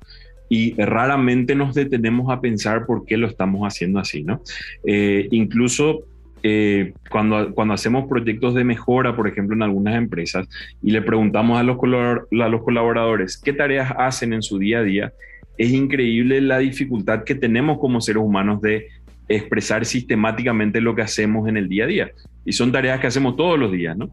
y 0.49 0.75
raramente 0.75 1.55
nos 1.55 1.75
detenemos 1.75 2.31
a 2.31 2.41
pensar 2.41 2.87
por 2.87 3.05
qué 3.05 3.17
lo 3.17 3.27
estamos 3.27 3.63
haciendo 3.63 3.99
así, 3.99 4.23
¿no? 4.23 4.41
Eh, 4.85 5.29
incluso 5.31 6.05
eh, 6.43 6.95
cuando, 7.11 7.53
cuando 7.55 7.75
hacemos 7.75 8.09
proyectos 8.09 8.55
de 8.55 8.65
mejora, 8.65 9.15
por 9.15 9.29
ejemplo, 9.29 9.55
en 9.55 9.63
algunas 9.63 9.97
empresas, 9.97 10.49
y 10.83 10.91
le 10.91 11.03
preguntamos 11.03 11.59
a 11.59 11.63
los, 11.63 11.77
a 11.79 12.49
los 12.49 12.63
colaboradores 12.63 13.37
qué 13.37 13.53
tareas 13.53 13.93
hacen 13.99 14.33
en 14.33 14.43
su 14.43 14.59
día 14.59 14.79
a 14.79 14.83
día, 14.83 15.13
es 15.59 15.71
increíble 15.71 16.41
la 16.41 16.59
dificultad 16.59 17.25
que 17.25 17.35
tenemos 17.35 17.79
como 17.79 18.01
seres 18.01 18.23
humanos 18.23 18.61
de 18.63 18.87
expresar 19.29 19.85
sistemáticamente 19.85 20.81
lo 20.81 20.95
que 20.95 21.03
hacemos 21.03 21.49
en 21.49 21.57
el 21.57 21.69
día 21.69 21.85
a 21.85 21.89
día. 21.89 22.11
Y 22.45 22.53
son 22.53 22.73
tareas 22.73 23.01
que 23.01 23.09
hacemos 23.09 23.37
todos 23.37 23.59
los 23.59 23.71
días, 23.73 23.97
¿no? 23.97 24.09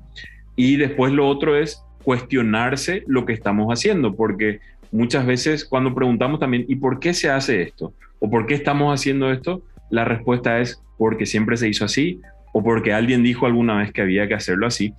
Y 0.58 0.76
después 0.76 1.14
lo 1.14 1.28
otro 1.28 1.56
es 1.56 1.82
cuestionarse 2.06 3.04
lo 3.08 3.26
que 3.26 3.34
estamos 3.34 3.68
haciendo, 3.74 4.16
porque 4.16 4.60
muchas 4.92 5.26
veces 5.26 5.66
cuando 5.66 5.94
preguntamos 5.94 6.40
también, 6.40 6.66
¿y 6.68 6.76
por 6.76 7.00
qué 7.00 7.14
se 7.14 7.30
hace 7.30 7.64
esto? 7.64 7.94
¿O 8.20 8.30
por 8.30 8.46
qué 8.46 8.54
estamos 8.54 8.94
haciendo 8.94 9.32
esto? 9.32 9.64
La 9.90 10.06
respuesta 10.06 10.60
es 10.62 10.82
porque 10.98 11.26
siempre 11.26 11.58
se 11.58 11.68
hizo 11.68 11.84
así 11.84 12.22
o 12.54 12.64
porque 12.64 12.94
alguien 12.94 13.24
dijo 13.24 13.48
alguna 13.48 13.80
vez 13.80 13.92
que 13.92 14.02
había 14.02 14.28
que 14.28 14.36
hacerlo 14.36 14.68
así. 14.68 14.94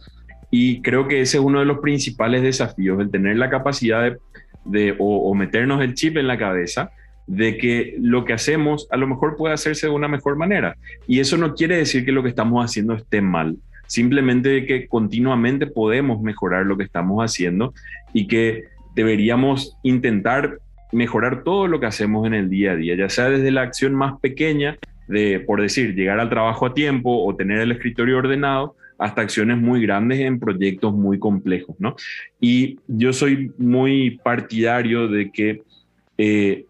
Y 0.51 0.83
creo 0.83 1.09
que 1.09 1.21
ese 1.21 1.39
es 1.39 1.43
uno 1.43 1.61
de 1.61 1.65
los 1.65 1.79
principales 1.79 2.43
desafíos, 2.43 3.01
el 3.01 3.11
tener 3.11 3.37
la 3.37 3.49
capacidad 3.49 4.17
de, 4.65 4.95
o, 4.99 5.35
meternos 5.35 5.81
el 5.81 5.95
chip 5.95 6.17
en 6.17 6.27
la 6.27 6.39
cabeza 6.39 6.91
de 7.27 7.57
que 7.57 7.97
lo 7.99 8.25
que 8.25 8.33
hacemos 8.33 8.89
a 8.91 8.97
lo 8.97 9.07
mejor 9.07 9.37
puede 9.37 9.55
hacerse 9.55 9.87
de 9.87 9.93
una 9.93 10.09
mejor 10.09 10.37
manera. 10.37 10.77
Y 11.07 11.21
eso 11.21 11.37
no 11.37 11.55
quiere 11.55 11.77
decir 11.77 12.05
que 12.05 12.13
lo 12.13 12.23
que 12.23 12.29
estamos 12.29 12.65
haciendo 12.65 12.95
esté 12.95 13.21
mal, 13.21 13.57
simplemente 13.87 14.66
que 14.66 14.87
continuamente 14.88 15.66
podemos 15.66 16.21
mejorar 16.21 16.66
lo 16.66 16.76
que 16.76 16.85
estamos 16.85 17.23
haciendo 17.23 17.75
y 18.12 18.26
que 18.26 18.64
deberíamos 18.95 19.76
intentar 19.83 20.59
mejorar 20.93 21.43
todo 21.43 21.66
lo 21.66 21.81
que 21.81 21.87
hacemos 21.87 22.26
en 22.26 22.35
el 22.35 22.49
día 22.49 22.73
a 22.73 22.76
día, 22.76 22.97
ya 22.97 23.09
sea 23.09 23.28
desde 23.28 23.50
la 23.50 23.62
acción 23.62 23.95
más 23.95 24.19
pequeña 24.21 24.78
de, 25.09 25.40
por 25.40 25.61
decir, 25.61 25.95
llegar 25.95 26.21
al 26.21 26.31
trabajo 26.31 26.66
a 26.66 26.75
tiempo 26.75 27.25
o 27.25 27.35
tener 27.37 27.61
el 27.61 27.73
escritorio 27.73 28.19
ordenado, 28.19 28.76
hasta 28.99 29.23
acciones 29.23 29.59
muy 29.59 29.83
grandes 29.83 30.21
en 30.21 30.40
proyectos 30.40 30.95
muy 30.95 31.19
complejos, 31.19 31.76
¿no? 31.78 31.97
Y 32.40 32.78
yo 32.87 33.12
soy 33.12 33.52
muy 33.59 34.19
partidario 34.25 35.09
de 35.09 35.31
que 35.31 35.62
eh, 36.19 36.64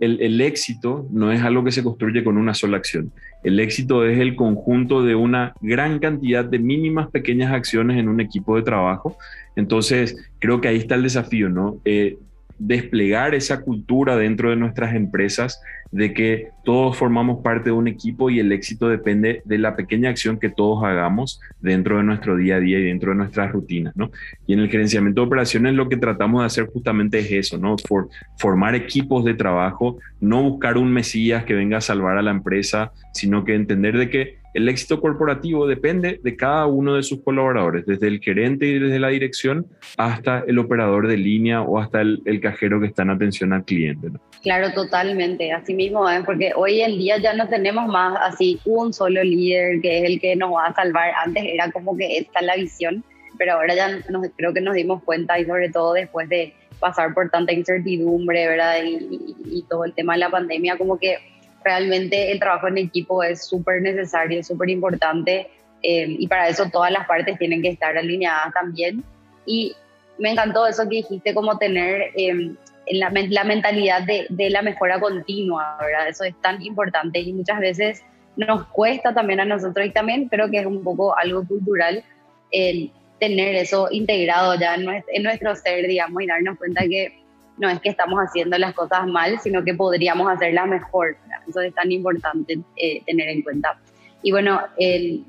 el, 0.00 0.40
éxito 0.40 1.06
no 1.10 1.32
es 1.32 1.42
algo 1.42 1.64
que 1.64 1.72
se 1.72 1.82
construye 1.82 2.22
con 2.22 2.36
una 2.36 2.54
sola 2.54 2.76
acción. 2.76 3.10
El 3.44 3.60
éxito 3.60 4.04
es 4.06 4.18
el 4.18 4.34
conjunto 4.34 5.02
de 5.02 5.14
una 5.14 5.54
gran 5.60 5.98
cantidad 5.98 6.44
de 6.44 6.58
mínimas 6.58 7.10
pequeñas 7.10 7.52
acciones 7.52 7.98
en 7.98 8.08
un 8.08 8.20
equipo 8.20 8.56
de 8.56 8.62
trabajo. 8.62 9.16
Entonces, 9.54 10.16
creo 10.38 10.60
que 10.60 10.68
ahí 10.68 10.76
está 10.76 10.94
el 10.94 11.02
desafío, 11.02 11.50
¿no? 11.50 11.78
Eh, 11.84 12.18
desplegar 12.58 13.34
esa 13.34 13.60
cultura 13.62 14.16
dentro 14.16 14.50
de 14.50 14.56
nuestras 14.56 14.94
empresas 14.94 15.60
de 15.90 16.12
que 16.12 16.48
todos 16.64 16.96
formamos 16.96 17.42
parte 17.42 17.70
de 17.70 17.72
un 17.72 17.86
equipo 17.86 18.28
y 18.28 18.40
el 18.40 18.50
éxito 18.50 18.88
depende 18.88 19.42
de 19.44 19.58
la 19.58 19.76
pequeña 19.76 20.10
acción 20.10 20.40
que 20.40 20.50
todos 20.50 20.82
hagamos 20.82 21.40
dentro 21.60 21.98
de 21.98 22.02
nuestro 22.02 22.36
día 22.36 22.56
a 22.56 22.60
día 22.60 22.80
y 22.80 22.84
dentro 22.84 23.12
de 23.12 23.18
nuestras 23.18 23.52
rutinas, 23.52 23.94
¿no? 23.96 24.10
Y 24.46 24.54
en 24.54 24.60
el 24.60 24.70
gerenciamiento 24.70 25.20
de 25.20 25.28
operaciones 25.28 25.74
lo 25.74 25.88
que 25.88 25.96
tratamos 25.96 26.42
de 26.42 26.46
hacer 26.46 26.66
justamente 26.66 27.20
es 27.20 27.30
eso, 27.30 27.58
¿no? 27.58 27.76
For, 27.86 28.08
formar 28.38 28.74
equipos 28.74 29.24
de 29.24 29.34
trabajo, 29.34 29.98
no 30.20 30.42
buscar 30.42 30.78
un 30.78 30.92
mesías 30.92 31.44
que 31.44 31.54
venga 31.54 31.78
a 31.78 31.80
salvar 31.80 32.18
a 32.18 32.22
la 32.22 32.32
empresa, 32.32 32.92
sino 33.12 33.44
que 33.44 33.54
entender 33.54 33.96
de 33.96 34.10
que 34.10 34.43
el 34.54 34.68
éxito 34.68 35.00
corporativo 35.00 35.66
depende 35.66 36.20
de 36.22 36.36
cada 36.36 36.66
uno 36.66 36.94
de 36.94 37.02
sus 37.02 37.20
colaboradores, 37.22 37.84
desde 37.86 38.06
el 38.06 38.20
gerente 38.20 38.66
y 38.66 38.78
desde 38.78 39.00
la 39.00 39.08
dirección 39.08 39.66
hasta 39.96 40.44
el 40.46 40.60
operador 40.60 41.08
de 41.08 41.16
línea 41.16 41.62
o 41.62 41.80
hasta 41.80 42.00
el, 42.00 42.40
cajero 42.40 42.80
que 42.80 42.86
está 42.86 43.02
en 43.02 43.10
atención 43.10 43.52
al 43.52 43.64
cliente. 43.64 44.08
Claro, 44.42 44.72
totalmente. 44.72 45.50
Así 45.52 45.74
mismo, 45.74 46.08
¿eh? 46.08 46.22
porque 46.24 46.52
hoy 46.54 46.80
en 46.82 46.98
día 46.98 47.18
ya 47.18 47.34
no 47.34 47.48
tenemos 47.48 47.88
más 47.88 48.16
así 48.20 48.60
un 48.64 48.92
solo 48.92 49.24
líder 49.24 49.80
que 49.80 49.98
es 49.98 50.04
el 50.04 50.20
que 50.20 50.36
nos 50.36 50.52
va 50.52 50.66
a 50.66 50.74
salvar. 50.74 51.12
Antes 51.24 51.44
era 51.46 51.70
como 51.72 51.96
que 51.96 52.18
esta 52.18 52.40
la 52.42 52.54
visión, 52.54 53.02
pero 53.38 53.54
ahora 53.54 53.74
ya 53.74 53.98
creo 54.36 54.52
que 54.52 54.60
nos 54.60 54.74
dimos 54.74 55.02
cuenta 55.02 55.38
y 55.38 55.46
sobre 55.46 55.70
todo 55.70 55.94
después 55.94 56.28
de 56.28 56.54
pasar 56.78 57.12
por 57.14 57.30
tanta 57.30 57.52
incertidumbre, 57.52 58.46
¿verdad? 58.46 58.76
Y, 58.84 59.34
y 59.46 59.64
todo 59.68 59.84
el 59.84 59.94
tema 59.94 60.12
de 60.12 60.20
la 60.20 60.30
pandemia, 60.30 60.76
como 60.76 60.98
que 60.98 61.18
realmente 61.64 62.30
el 62.30 62.38
trabajo 62.38 62.68
en 62.68 62.78
equipo 62.78 63.22
es 63.22 63.46
súper 63.46 63.82
necesario, 63.82 64.42
súper 64.44 64.70
importante 64.70 65.48
eh, 65.82 66.06
y 66.08 66.26
para 66.28 66.48
eso 66.48 66.68
todas 66.70 66.90
las 66.90 67.06
partes 67.06 67.38
tienen 67.38 67.62
que 67.62 67.68
estar 67.68 67.96
alineadas 67.96 68.52
también. 68.52 69.02
Y 69.46 69.74
me 70.18 70.30
encantó 70.30 70.66
eso 70.66 70.84
que 70.84 70.96
dijiste, 70.96 71.34
como 71.34 71.58
tener 71.58 72.12
eh, 72.16 72.54
la, 72.90 73.10
la, 73.28 73.44
mentalidad 73.44 74.02
de, 74.02 74.26
de, 74.28 74.50
la 74.50 74.62
mejora 74.62 75.00
continua, 75.00 75.76
¿verdad? 75.80 76.08
Eso 76.08 76.24
es 76.24 76.34
tan 76.40 76.62
importante 76.62 77.20
y 77.20 77.32
muchas 77.32 77.60
veces 77.60 78.02
nos 78.36 78.66
cuesta 78.66 79.14
también 79.14 79.40
a 79.40 79.44
nosotros 79.44 79.86
y 79.86 79.90
también 79.90 80.28
creo 80.28 80.50
que 80.50 80.58
es 80.58 80.66
un 80.66 80.82
poco 80.82 81.16
algo 81.16 81.46
cultural 81.46 82.02
el 82.50 82.90
tener 83.20 83.54
eso 83.54 83.88
integrado 83.90 84.54
ya 84.58 84.74
en 84.74 84.88
en 84.88 85.22
nuestro 85.22 85.54
ser, 85.54 85.86
digamos, 85.86 86.22
y 86.22 86.26
darnos 86.26 86.58
cuenta 86.58 86.82
que 86.82 87.23
no 87.56 87.68
es 87.68 87.80
que 87.80 87.88
estamos 87.88 88.18
haciendo 88.18 88.58
las 88.58 88.74
cosas 88.74 89.06
mal, 89.06 89.38
sino 89.40 89.64
que 89.64 89.74
podríamos 89.74 90.30
hacerlas 90.30 90.66
mejor. 90.66 91.16
Eso 91.48 91.60
es 91.60 91.74
tan 91.74 91.92
importante 91.92 92.58
eh, 92.76 93.02
tener 93.04 93.28
en 93.28 93.42
cuenta. 93.42 93.78
Y 94.22 94.32
bueno, 94.32 94.60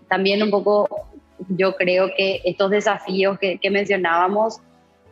también 0.07 0.41
un 0.41 0.49
poco 0.49 1.07
yo 1.49 1.75
creo 1.75 2.09
que 2.15 2.41
estos 2.45 2.71
desafíos 2.71 3.37
que, 3.39 3.59
mencionábamos 3.69 4.61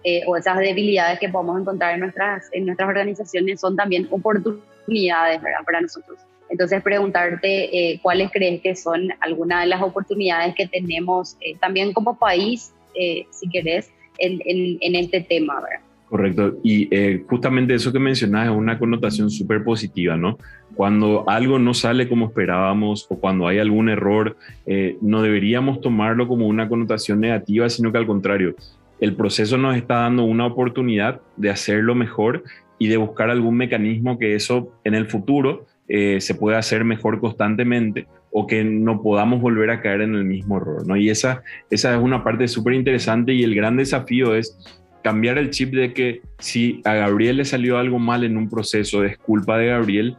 eh, 0.05 0.21
o 0.25 0.37
esas 0.37 0.57
debilidades 0.57 1.19
que 1.19 1.29
podemos 1.29 1.59
encontrar 1.59 1.93
en 1.93 1.99
nuestras, 1.99 2.49
en 2.53 2.65
nuestras 2.65 2.87
organizaciones 2.87 3.59
son 3.59 3.75
también 3.75 4.07
oportunidades 4.09 5.41
para 5.65 5.81
nosotros. 5.81 6.17
Entonces, 6.49 6.81
preguntarte 6.81 7.91
eh, 7.91 7.99
cuáles 8.01 8.31
crees 8.31 8.61
que 8.61 8.75
son 8.75 9.09
algunas 9.19 9.61
de 9.61 9.67
las 9.67 9.81
oportunidades 9.81 10.55
que 10.55 10.67
tenemos 10.67 11.35
también 11.59 11.93
como 11.93 12.17
país, 12.17 12.73
si 12.93 13.49
querés, 13.51 13.91
en, 14.17 14.39
en, 14.45 14.77
en 14.79 14.95
este 14.95 15.21
tema. 15.21 15.55
¿verdad? 15.55 15.81
Correcto. 16.09 16.57
Y 16.63 16.87
eh, 16.95 17.23
justamente 17.27 17.73
eso 17.73 17.91
que 17.91 17.99
mencionas 17.99 18.47
es 18.47 18.55
una 18.55 18.77
connotación 18.77 19.29
súper 19.31 19.63
positiva, 19.63 20.15
¿no? 20.15 20.37
Cuando 20.75 21.27
algo 21.27 21.57
no 21.59 21.73
sale 21.73 22.07
como 22.07 22.27
esperábamos 22.27 23.07
o 23.09 23.19
cuando 23.19 23.47
hay 23.47 23.59
algún 23.59 23.89
error, 23.89 24.37
eh, 24.65 24.97
no 25.01 25.21
deberíamos 25.21 25.81
tomarlo 25.81 26.27
como 26.27 26.47
una 26.47 26.69
connotación 26.69 27.19
negativa, 27.19 27.69
sino 27.69 27.91
que 27.91 27.97
al 27.97 28.05
contrario, 28.05 28.55
el 28.99 29.15
proceso 29.15 29.57
nos 29.57 29.75
está 29.75 29.95
dando 29.95 30.23
una 30.23 30.45
oportunidad 30.45 31.19
de 31.35 31.49
hacerlo 31.49 31.95
mejor 31.95 32.43
y 32.79 32.87
de 32.87 32.97
buscar 32.97 33.29
algún 33.29 33.57
mecanismo 33.57 34.19
que 34.19 34.35
eso 34.35 34.71
en 34.83 34.93
el 34.93 35.07
futuro 35.07 35.65
eh, 35.87 36.21
se 36.21 36.35
pueda 36.35 36.57
hacer 36.59 36.85
mejor 36.85 37.19
constantemente 37.19 38.07
o 38.31 38.47
que 38.47 38.63
no 38.63 39.01
podamos 39.01 39.41
volver 39.41 39.69
a 39.69 39.81
caer 39.81 40.01
en 40.01 40.15
el 40.15 40.25
mismo 40.25 40.57
error, 40.57 40.87
¿no? 40.87 40.95
Y 40.95 41.09
esa, 41.09 41.43
esa 41.69 41.93
es 41.93 42.01
una 42.01 42.23
parte 42.23 42.47
súper 42.47 42.73
interesante 42.73 43.33
y 43.33 43.43
el 43.43 43.53
gran 43.53 43.77
desafío 43.77 44.35
es 44.35 44.57
cambiar 45.03 45.37
el 45.37 45.49
chip 45.49 45.73
de 45.73 45.93
que 45.93 46.21
si 46.39 46.81
a 46.85 46.93
Gabriel 46.93 47.37
le 47.37 47.45
salió 47.45 47.77
algo 47.77 47.99
mal 47.99 48.23
en 48.23 48.37
un 48.37 48.49
proceso, 48.49 49.03
es 49.03 49.17
culpa 49.17 49.57
de 49.57 49.67
Gabriel. 49.67 50.17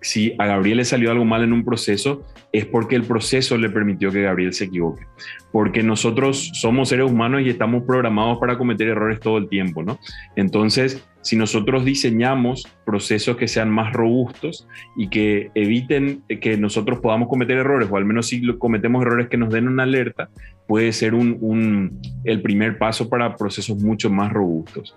si 0.00 0.34
a 0.38 0.46
Gabriel 0.46 0.78
le 0.78 0.84
salió 0.84 1.10
algo 1.10 1.24
mal 1.24 1.42
en 1.42 1.52
un 1.52 1.64
proceso, 1.64 2.22
es 2.52 2.64
porque 2.66 2.94
el 2.94 3.02
proceso 3.02 3.58
le 3.58 3.68
permitió 3.68 4.12
que 4.12 4.22
Gabriel 4.22 4.52
se 4.52 4.64
equivoque. 4.64 5.04
Porque 5.52 5.82
nosotros 5.82 6.52
somos 6.54 6.88
seres 6.88 7.10
humanos 7.10 7.42
y 7.42 7.48
estamos 7.48 7.82
programados 7.84 8.38
para 8.38 8.56
cometer 8.56 8.88
errores 8.88 9.20
todo 9.20 9.38
el 9.38 9.48
tiempo, 9.48 9.82
¿no? 9.82 9.98
Entonces, 10.36 11.04
si 11.24 11.36
nosotros 11.36 11.84
diseñamos 11.84 12.68
procesos 12.84 13.36
que 13.38 13.48
sean 13.48 13.70
más 13.70 13.92
robustos 13.94 14.68
y 14.94 15.08
que 15.08 15.50
eviten 15.54 16.22
que 16.40 16.58
nosotros 16.58 17.00
podamos 17.00 17.28
cometer 17.28 17.56
errores, 17.56 17.88
o 17.90 17.96
al 17.96 18.04
menos 18.04 18.28
si 18.28 18.46
cometemos 18.58 19.02
errores 19.02 19.28
que 19.28 19.38
nos 19.38 19.50
den 19.50 19.66
una 19.66 19.84
alerta, 19.84 20.28
puede 20.68 20.92
ser 20.92 21.14
un, 21.14 22.00
el 22.24 22.42
primer 22.42 22.78
paso 22.78 23.08
para 23.08 23.36
procesos 23.36 23.78
mucho 23.78 24.10
más 24.10 24.32
robustos. 24.32 24.94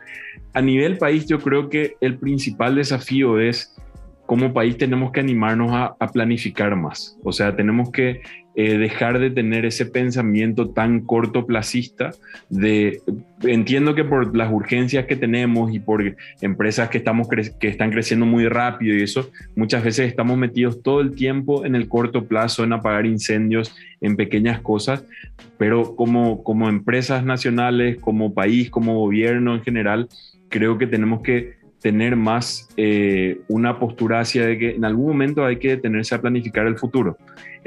A 0.53 0.61
nivel 0.61 0.97
país, 0.97 1.25
yo 1.27 1.39
creo 1.39 1.69
que 1.69 1.95
el 2.01 2.17
principal 2.17 2.75
desafío 2.75 3.39
es 3.39 3.73
como 4.25 4.53
país 4.53 4.77
tenemos 4.77 5.13
que 5.13 5.21
animarnos 5.21 5.71
a, 5.71 5.95
a 5.97 6.07
planificar 6.09 6.75
más. 6.75 7.17
O 7.23 7.31
sea, 7.31 7.55
tenemos 7.55 7.89
que 7.91 8.19
eh, 8.59 8.79
dejar 8.79 9.19
de 9.19 9.29
tener 9.29 9.67
ese 9.67 9.85
pensamiento 9.85 10.71
tan 10.71 11.01
cortoplacista 11.01 12.09
de, 12.49 13.03
entiendo 13.43 13.93
que 13.93 14.03
por 14.03 14.35
las 14.35 14.51
urgencias 14.51 15.05
que 15.05 15.15
tenemos 15.15 15.71
y 15.71 15.79
por 15.79 16.15
empresas 16.41 16.89
que, 16.89 16.97
estamos 16.97 17.27
que 17.29 17.67
están 17.67 17.91
creciendo 17.91 18.25
muy 18.25 18.47
rápido 18.47 18.97
y 18.97 19.03
eso, 19.03 19.29
muchas 19.55 19.83
veces 19.83 20.07
estamos 20.07 20.39
metidos 20.39 20.81
todo 20.81 21.01
el 21.01 21.13
tiempo 21.13 21.67
en 21.67 21.75
el 21.75 21.87
corto 21.87 22.25
plazo, 22.25 22.63
en 22.63 22.73
apagar 22.73 23.05
incendios, 23.05 23.75
en 24.01 24.15
pequeñas 24.15 24.59
cosas, 24.59 25.05
pero 25.59 25.95
como, 25.95 26.43
como 26.43 26.67
empresas 26.67 27.23
nacionales, 27.23 27.99
como 28.01 28.33
país, 28.33 28.71
como 28.71 28.97
gobierno 28.97 29.53
en 29.53 29.61
general, 29.61 30.09
creo 30.49 30.79
que 30.79 30.87
tenemos 30.87 31.21
que 31.21 31.57
tener 31.79 32.15
más 32.15 32.67
eh, 32.75 33.39
una 33.49 33.77
postura 33.77 34.21
hacia 34.21 34.47
de 34.47 34.57
que 34.57 34.71
en 34.71 34.83
algún 34.83 35.09
momento 35.09 35.45
hay 35.45 35.57
que 35.57 35.69
detenerse 35.69 36.15
a 36.15 36.21
planificar 36.21 36.65
el 36.65 36.75
futuro 36.75 37.17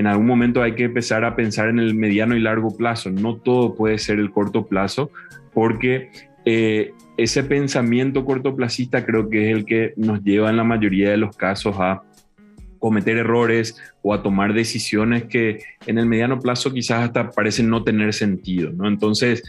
en 0.01 0.07
algún 0.07 0.27
momento 0.27 0.63
hay 0.63 0.75
que 0.75 0.85
empezar 0.85 1.27
a 1.27 1.37
pensar 1.37 1.69
en 1.69 1.79
el 1.79 1.95
mediano 1.95 2.35
y 2.35 2.41
largo 2.41 2.75
plazo. 2.75 3.11
No 3.11 3.37
todo 3.37 3.75
puede 3.75 3.99
ser 3.99 4.19
el 4.19 4.31
corto 4.31 4.67
plazo 4.67 5.11
porque 5.53 6.11
eh, 6.47 6.93
ese 7.19 7.45
pensamiento 7.45 8.25
cortoplacista 8.25 9.05
creo 9.05 9.29
que 9.29 9.51
es 9.51 9.57
el 9.59 9.67
que 9.67 9.93
nos 9.99 10.23
lleva 10.23 10.49
en 10.49 10.57
la 10.57 10.65
mayoría 10.65 11.11
de 11.11 11.19
los 11.19 11.37
casos 11.37 11.77
a 11.79 12.03
cometer 12.79 13.19
errores 13.19 13.77
o 14.01 14.15
a 14.15 14.23
tomar 14.23 14.55
decisiones 14.55 15.25
que 15.25 15.65
en 15.87 15.99
el 15.99 16.07
mediano 16.07 16.41
plazo 16.41 16.73
quizás 16.73 17.05
hasta 17.05 17.31
parecen 17.31 17.69
no 17.69 17.85
tener 17.85 18.15
sentido, 18.15 18.73
¿no? 18.73 18.89
Entonces, 18.89 19.43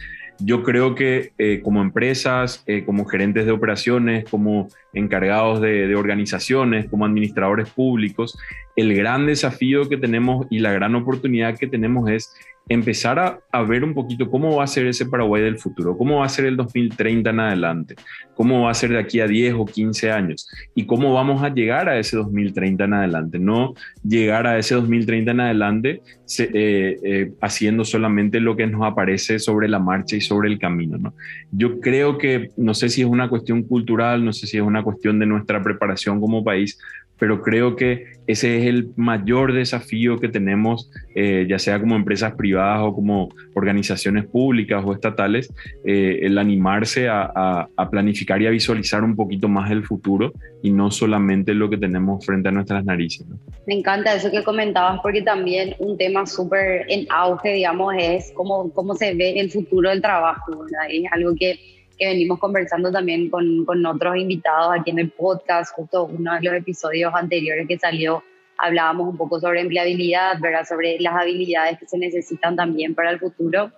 yo 0.44 0.62
creo 0.62 0.94
que 0.94 1.32
eh, 1.38 1.60
como 1.62 1.82
empresas, 1.82 2.62
eh, 2.66 2.84
como 2.84 3.04
gerentes 3.04 3.46
de 3.46 3.52
operaciones, 3.52 4.24
como 4.28 4.68
encargados 4.92 5.60
de, 5.60 5.94
organizaciones, 5.94 6.88
como 6.88 7.04
administradores 7.04 7.70
públicos, 7.70 8.38
el 8.76 8.94
gran 8.94 9.26
desafío 9.26 9.88
que 9.88 9.96
tenemos 9.96 10.46
y 10.50 10.58
la 10.58 10.72
gran 10.72 10.94
oportunidad 10.94 11.58
que 11.58 11.66
tenemos 11.66 12.10
es 12.10 12.34
empezar 12.72 13.40
a, 13.50 13.62
ver 13.62 13.84
un 13.84 13.94
poquito 13.94 14.30
cómo 14.30 14.56
va 14.56 14.64
a 14.64 14.66
ser 14.66 14.86
ese 14.86 15.06
Paraguay 15.06 15.42
del 15.42 15.58
futuro, 15.58 15.96
cómo 15.96 16.18
va 16.18 16.26
a 16.26 16.28
ser 16.28 16.46
el 16.46 16.56
2030 16.56 17.30
en 17.30 17.40
adelante, 17.40 17.94
cómo 18.34 18.62
va 18.62 18.70
a 18.70 18.74
ser 18.74 18.90
de 18.90 18.98
aquí 18.98 19.20
a 19.20 19.26
10 19.26 19.54
o 19.58 19.64
15 19.64 20.10
años 20.10 20.48
y 20.74 20.86
cómo 20.86 21.14
vamos 21.14 21.42
a 21.42 21.48
llegar 21.48 21.88
a 21.88 21.98
ese 21.98 22.16
2030 22.16 22.84
en 22.84 22.94
adelante, 22.94 23.38
no 23.38 23.74
llegar 24.02 24.46
a 24.46 24.58
ese 24.58 24.74
2030 24.74 25.30
en 25.30 25.40
adelante 25.40 26.02
eh, 26.38 26.98
eh, 27.04 27.32
haciendo 27.42 27.84
solamente 27.84 28.40
lo 28.40 28.56
que 28.56 28.66
nos 28.66 28.82
aparece 28.82 29.38
sobre 29.38 29.68
la 29.68 29.78
marcha 29.78 30.16
y 30.16 30.20
sobre 30.20 30.48
el 30.48 30.58
camino. 30.58 30.96
¿no? 30.96 31.14
Yo 31.50 31.78
creo 31.80 32.16
que, 32.16 32.50
no 32.56 32.74
sé 32.74 32.88
si 32.88 33.02
es 33.02 33.06
una 33.06 33.28
cuestión 33.28 33.64
cultural, 33.64 34.24
no 34.24 34.32
sé 34.32 34.46
si 34.46 34.56
es 34.56 34.62
una 34.62 34.82
cuestión 34.82 35.18
de 35.18 35.26
nuestra 35.26 35.62
preparación 35.62 36.20
como 36.20 36.42
país, 36.42 36.78
pero 37.22 37.40
creo 37.40 37.76
que 37.76 38.06
ese 38.26 38.58
es 38.58 38.66
el 38.66 38.90
mayor 38.96 39.52
desafío 39.52 40.18
que 40.18 40.28
tenemos, 40.28 40.90
eh, 41.14 41.46
ya 41.48 41.56
sea 41.60 41.78
como 41.78 41.94
empresas 41.94 42.34
privadas 42.34 42.80
o 42.82 42.92
como 42.92 43.28
organizaciones 43.54 44.24
públicas 44.24 44.82
o 44.84 44.92
estatales, 44.92 45.48
eh, 45.84 46.18
el 46.22 46.36
animarse 46.36 47.08
a, 47.08 47.68
planificar 47.92 48.42
y 48.42 48.48
a 48.48 48.50
visualizar 48.50 49.04
un 49.04 49.14
poquito 49.14 49.46
más 49.46 49.70
el 49.70 49.84
futuro 49.84 50.32
y 50.64 50.72
no 50.72 50.90
solamente 50.90 51.54
lo 51.54 51.70
que 51.70 51.76
tenemos 51.76 52.26
frente 52.26 52.48
a 52.48 52.50
nuestras 52.50 52.84
narices. 52.84 53.24
Me 53.68 53.74
encanta 53.74 54.16
eso 54.16 54.28
que 54.28 54.42
comentabas 54.42 54.98
porque 55.00 55.22
también 55.22 55.76
un 55.78 55.96
tema 55.96 56.26
súper 56.26 56.86
en 56.88 57.06
auge, 57.08 57.52
digamos, 57.52 57.94
es 57.96 58.32
cómo, 58.34 58.68
cómo 58.72 58.96
se 58.96 59.14
ve 59.14 59.38
el 59.38 59.48
futuro 59.48 59.90
del 59.90 60.02
trabajo, 60.02 60.50
¿verdad? 60.50 60.88
Es 60.90 61.04
algo 61.12 61.36
que 61.38 61.56
que 62.02 62.08
venimos 62.08 62.40
conversando 62.40 62.90
también 62.90 63.30
con, 63.30 63.64
con 63.64 63.86
otros 63.86 64.16
invitados 64.16 64.74
aquí 64.76 64.90
en 64.90 64.98
el 64.98 65.10
podcast, 65.10 65.72
justo 65.72 66.06
uno 66.06 66.34
de 66.34 66.42
los 66.42 66.54
episodios 66.54 67.14
anteriores 67.14 67.68
que 67.68 67.78
salió, 67.78 68.24
hablábamos 68.58 69.08
un 69.08 69.16
poco 69.16 69.38
sobre 69.38 69.60
empleabilidad, 69.60 70.40
¿verdad? 70.40 70.66
sobre 70.68 70.98
las 70.98 71.14
habilidades 71.14 71.78
que 71.78 71.86
se 71.86 71.98
necesitan 71.98 72.56
también 72.56 72.96
para 72.96 73.10
el 73.10 73.20
futuro. 73.20 73.70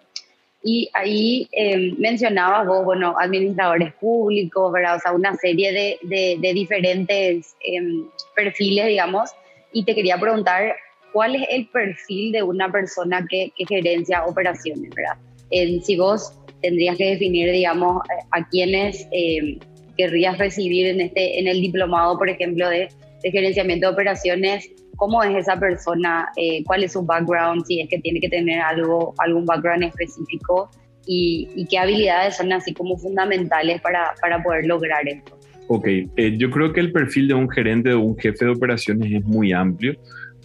Y 0.63 0.89
ahí 0.95 1.47
eh, 1.53 1.93
mencionabas 1.99 2.67
vos, 2.67 2.83
bueno, 2.87 3.15
administradores 3.21 3.93
públicos, 3.93 4.73
¿verdad? 4.73 4.97
O 4.97 5.01
sea, 5.01 5.13
una 5.13 5.37
serie 5.37 5.99
de, 6.01 6.39
de, 6.41 6.55
diferentes 6.55 7.55
em, 7.61 8.07
perfiles, 8.35 8.87
digamos. 8.87 9.31
Y 9.71 9.85
te 9.85 9.95
quería 9.95 10.17
preguntar, 10.17 10.75
¿cuál 11.13 11.35
es 11.37 11.47
el 11.51 11.69
perfil 11.69 12.33
de 12.33 12.43
una 12.43 12.73
persona 12.73 13.27
que, 13.29 13.53
que 13.55 13.67
gerencia 13.67 14.25
operaciones, 14.25 14.91
¿verdad? 14.95 15.19
si 15.85 15.97
vos 15.97 16.33
tendrías 16.65 16.97
que 16.97 17.11
definir, 17.11 17.53
digamos, 17.53 18.03
a 18.31 18.49
quiénes 18.49 19.07
eh, 19.13 19.59
querrías 19.99 20.39
recibir 20.39 20.87
en, 20.87 21.03
este, 21.03 21.39
en 21.39 21.47
el 21.47 21.61
diplomado, 21.61 22.17
por 22.17 22.31
ejemplo, 22.31 22.67
de, 22.71 22.89
gerenciamiento 23.23 23.87
de 23.87 23.93
operaciones, 23.93 24.71
cómo 24.97 25.23
es 25.23 25.37
esa 25.37 25.59
persona, 25.59 26.29
eh, 26.37 26.63
cuál 26.65 26.85
es 26.85 26.93
su 26.93 27.03
background, 27.05 27.65
si 27.67 27.81
es 27.81 27.89
que 27.91 27.99
tiene 27.99 28.19
que 28.19 28.31
tener 28.31 28.61
algo, 28.61 29.15
algún 29.19 29.45
background 29.45 29.85
específico. 29.85 30.71
Y, 31.07 31.67
qué 31.69 31.77
habilidades 31.77 32.37
son 32.39 32.51
así 32.53 32.73
como 32.73 32.97
fundamentales 32.97 33.83
para, 33.83 34.15
para 34.23 34.43
poder 34.43 34.65
lograr 34.65 35.07
esto. 35.07 35.39
Ok, 35.69 35.87
eh, 35.87 36.37
yo 36.39 36.51
creo 36.51 36.73
que 36.73 36.81
el 36.81 36.93
perfil 36.93 37.29
de 37.29 37.35
un 37.35 37.51
gerente 37.51 37.93
o 37.93 38.01
un 38.01 38.17
jefe 38.17 38.47
de 38.47 38.53
operaciones 38.53 39.13
es 39.13 39.25
muy 39.25 39.53
amplio 39.53 39.97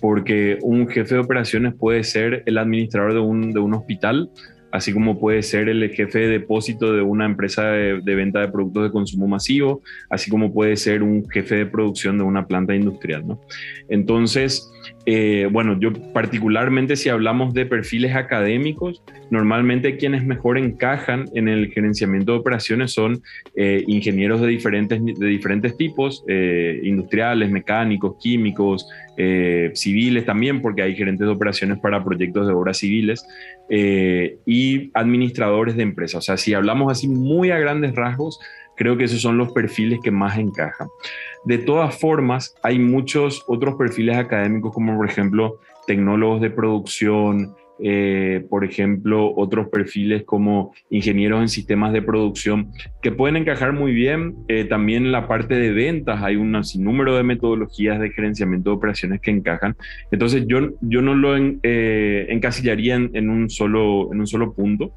porque 0.02 0.58
un 0.62 0.88
jefe 0.88 1.16
de 1.16 1.22
operaciones 1.22 1.74
puede 1.76 2.04
ser 2.04 2.44
el 2.46 2.58
administrador 2.58 3.14
de 3.14 3.20
un, 3.20 3.52
de 3.52 3.60
un 3.60 3.74
hospital, 3.74 4.30
así 4.72 4.94
como 4.94 5.20
puede 5.20 5.42
ser 5.44 5.70
el 5.70 5.90
jefe 5.90 6.20
de 6.20 6.28
depósito 6.28 6.94
de 6.94 7.02
una 7.02 7.26
empresa 7.26 7.64
de, 7.72 8.16
venta 8.16 8.40
de 8.42 8.50
productos 8.50 8.84
de 8.84 8.92
consumo 8.92 9.28
masivo, 9.28 9.82
así 10.10 10.30
como 10.30 10.54
puede 10.54 10.76
ser 10.76 11.04
un 11.04 11.28
jefe 11.30 11.56
de 11.56 11.66
producción 11.66 12.18
de 12.18 12.24
una 12.24 12.48
planta 12.48 12.76
industrial. 12.76 13.28
¿no? 13.28 13.40
Entonces, 13.90 14.72
eh, 15.06 15.48
bueno, 15.52 15.80
yo 15.80 15.92
particularmente 16.14 16.96
si 16.96 17.10
hablamos 17.10 17.54
de 17.54 17.66
perfiles 17.66 18.16
académicos, 18.16 19.04
normalmente 19.30 19.98
quienes 19.98 20.26
mejor 20.26 20.58
encajan 20.58 21.26
en 21.34 21.48
el 21.48 21.72
gerenciamiento 21.72 22.34
de 22.34 22.40
operaciones 22.40 22.92
son 22.92 23.22
eh, 23.56 23.84
ingenieros 23.88 24.42
de 24.42 24.48
diferentes, 24.48 25.04
de 25.04 25.28
diferentes 25.28 25.76
tipos, 25.78 26.24
eh, 26.28 26.80
industriales, 26.84 27.50
mecánicos, 27.50 28.16
químicos, 28.22 28.88
civiles 29.74 30.26
también, 30.26 30.62
porque 30.62 30.82
hay 30.82 30.96
gerentes 30.96 31.28
de 31.28 31.34
operaciones 31.34 31.80
para 31.80 32.02
proyectos 32.02 32.48
de 32.48 32.54
obras 32.54 32.78
civiles, 32.78 33.26
y 33.70 34.92
administradores 34.94 35.76
de 35.76 35.84
empresas. 35.84 36.20
O 36.20 36.22
sea, 36.22 36.38
si 36.38 36.54
hablamos 36.54 36.90
así 36.90 37.10
muy 37.10 37.52
a 37.52 37.60
grandes 37.60 37.94
rasgos, 37.96 38.40
creo 38.80 38.96
que 38.96 39.04
esos 39.04 39.22
son 39.22 39.38
los 39.38 39.52
perfiles 39.52 40.00
que 40.02 40.10
más 40.10 40.38
encajan. 40.38 40.88
De 41.44 41.58
todas 41.58 42.00
formas, 42.00 42.56
hay 42.64 42.80
muchos 42.80 43.44
otros 43.48 43.76
perfiles 43.76 44.16
académicos, 44.16 44.74
como 44.74 44.96
por 44.96 45.06
ejemplo 45.06 45.60
tecnólogos 45.86 46.40
de 46.40 46.50
producción, 46.50 47.56
eh, 47.82 48.46
por 48.50 48.64
ejemplo, 48.64 49.34
otros 49.36 49.68
perfiles 49.68 50.24
como 50.24 50.74
ingenieros 50.90 51.42
en 51.42 51.50
sistemas 51.50 51.92
de 51.92 52.02
producción, 52.02 52.72
que 53.02 53.12
pueden 53.12 53.36
encajar 53.36 53.74
muy 53.74 53.92
bien. 53.92 54.36
Eh, 54.48 54.64
también 54.64 55.06
en 55.06 55.12
la 55.12 55.28
parte 55.28 55.56
de 55.56 55.72
ventas 55.72 56.22
hay 56.24 56.38
un 56.38 56.64
sinnúmero 56.64 57.18
de 57.18 57.24
metodologías 57.24 58.00
de 58.00 58.12
gerenciamiento 58.12 58.70
de 58.70 58.78
operaciones 58.78 59.20
que 59.20 59.32
encajan. 59.32 59.76
Entonces, 60.12 60.46
yo, 60.48 60.72
yo 60.80 61.02
no 61.02 61.16
lo 61.16 61.36
eh, 61.38 62.28
encasillaría 62.30 62.96
en, 62.96 63.30
un 63.30 63.50
solo, 63.50 64.14
en 64.14 64.22
un 64.22 64.28
solo 64.28 64.54
punto 64.54 64.94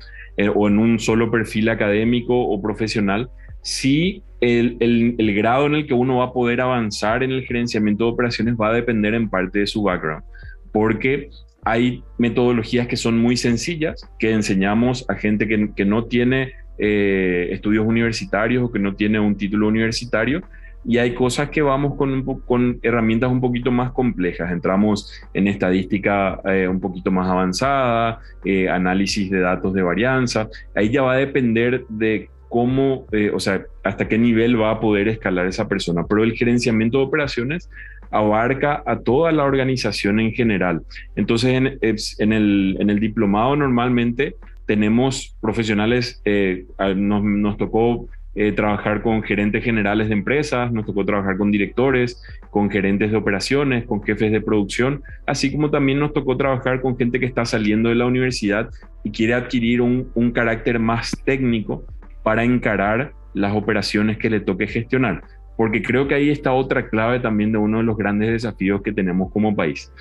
o 0.55 0.67
en 0.69 0.79
un 0.79 0.99
solo 0.99 1.31
perfil 1.31 1.69
académico 1.69 2.35
o 2.35 2.63
profesional. 2.63 3.29
Sí 3.63 4.23
el, 4.43 4.77
el, 5.19 5.35
grado 5.35 5.67
en 5.67 5.77
el 5.77 5.87
que 5.87 5.95
uno 5.95 6.19
va 6.19 6.27
a 6.27 6.33
poder 6.33 6.61
avanzar 6.61 7.23
en 7.23 7.31
el 7.31 7.45
gerenciamiento 7.45 8.05
de 8.05 8.11
operaciones 8.11 8.57
va 8.61 8.71
a 8.71 8.73
depender 8.73 9.15
en 9.15 9.31
parte 9.31 9.61
de 9.61 9.67
su 9.69 9.85
background, 9.85 10.25
porque 10.73 11.31
hay 11.65 12.03
metodologías 12.19 12.89
que 12.89 12.97
son 12.97 13.19
muy 13.19 13.37
sencillas, 13.37 14.09
que 14.19 14.33
enseñamos 14.33 15.09
a 15.09 15.15
gente 15.15 15.47
que, 15.47 15.71
que 15.77 15.85
no 15.85 16.07
tiene 16.07 16.55
eh, 16.79 17.51
estudios 17.53 17.87
universitarios 17.87 18.65
o 18.65 18.73
que 18.73 18.81
no 18.81 18.97
tiene 18.97 19.21
un 19.21 19.37
título 19.37 19.69
universitario, 19.69 20.43
y 20.85 20.99
hay 20.99 21.15
cosas 21.15 21.51
que 21.51 21.63
vamos 21.63 21.95
con, 21.95 22.25
con 22.41 22.81
herramientas 22.83 23.31
un 23.31 23.41
poquito 23.41 23.71
más 23.71 23.93
complejas. 23.93 24.51
Entramos 24.51 25.13
en 25.33 25.47
estadística 25.47 26.41
eh, 26.45 26.67
un 26.67 26.81
poquito 26.81 27.13
más 27.13 27.29
avanzada, 27.29 28.19
eh, 28.45 28.69
análisis 28.69 29.31
de 29.31 29.39
datos 29.39 29.73
de 29.75 29.83
varianza. 29.83 30.49
Ahí 30.75 30.91
ya 30.91 31.03
va 31.03 31.13
a 31.13 31.19
depender 31.19 31.85
de 31.89 32.29
cómo, 32.53 33.07
eh, 33.13 33.31
o 33.35 33.41
sea, 33.41 33.65
hasta 33.83 34.09
qué 34.09 34.19
nivel 34.19 34.61
va 34.61 34.73
a 34.73 34.79
poder 34.79 35.09
escalar 35.09 35.47
esa 35.47 35.69
persona. 35.69 36.05
Pero 36.07 36.23
el 36.23 36.35
gerenciamiento 36.35 36.99
de 36.99 37.05
operaciones 37.05 37.71
abarca 38.11 38.83
a 38.85 39.01
toda 39.01 39.33
la 39.33 39.45
organización 39.45 40.21
en 40.21 40.33
general. 40.33 40.83
Entonces, 41.17 41.51
en, 41.55 42.33
el, 42.33 43.01
diplomado 43.01 43.57
normalmente 43.57 44.37
tenemos 44.67 45.35
profesionales, 45.41 46.21
eh, 46.27 46.67
nos, 46.95 47.57
tocó 47.57 48.07
eh, 48.35 48.53
trabajar 48.53 49.01
con 49.01 49.23
gerentes 49.23 49.65
generales 49.65 50.09
de 50.09 50.13
empresas, 50.13 50.71
nos 50.73 50.85
tocó 50.85 51.07
trabajar 51.07 51.39
con 51.39 51.51
directores, 51.51 52.23
con 52.51 52.69
gerentes 52.69 53.13
de 53.13 53.17
operaciones, 53.17 53.87
con 53.87 54.03
jefes 54.03 54.31
de 54.31 54.43
producción, 54.43 55.03
así 55.27 55.51
como 55.51 55.71
también 55.71 55.99
nos 55.99 56.13
tocó 56.13 56.37
trabajar 56.37 56.83
con 56.83 56.99
gente 56.99 57.19
que 57.19 57.27
está 57.27 57.47
saliendo 57.47 57.89
de 57.89 57.95
la 57.95 58.05
universidad 58.05 58.69
y 59.05 59.11
quiere 59.11 59.33
adquirir 59.33 59.81
un, 59.81 60.11
un 60.15 60.33
carácter 60.33 60.79
más 60.79 61.13
técnico 61.25 61.87
para 62.23 62.45
encarar 62.45 63.13
las 63.35 63.55
operaciones 63.55 64.19
que 64.19 64.31
le 64.31 64.41
toque 64.41 64.67
gestionar. 64.67 65.23
Porque 65.57 65.83
creo 65.83 66.09
que 66.09 66.15
ahí 66.15 66.31
está 66.31 66.53
otra 66.53 66.89
clave 66.89 67.21
también 67.21 67.53
de 67.53 67.59
uno 67.59 67.79
de 67.79 67.85
los 67.85 67.97
grandes 67.97 68.31
desafíos 68.31 68.83
que 68.83 68.93
tenemos 68.93 69.31
como 69.33 69.55
país. 69.55 69.93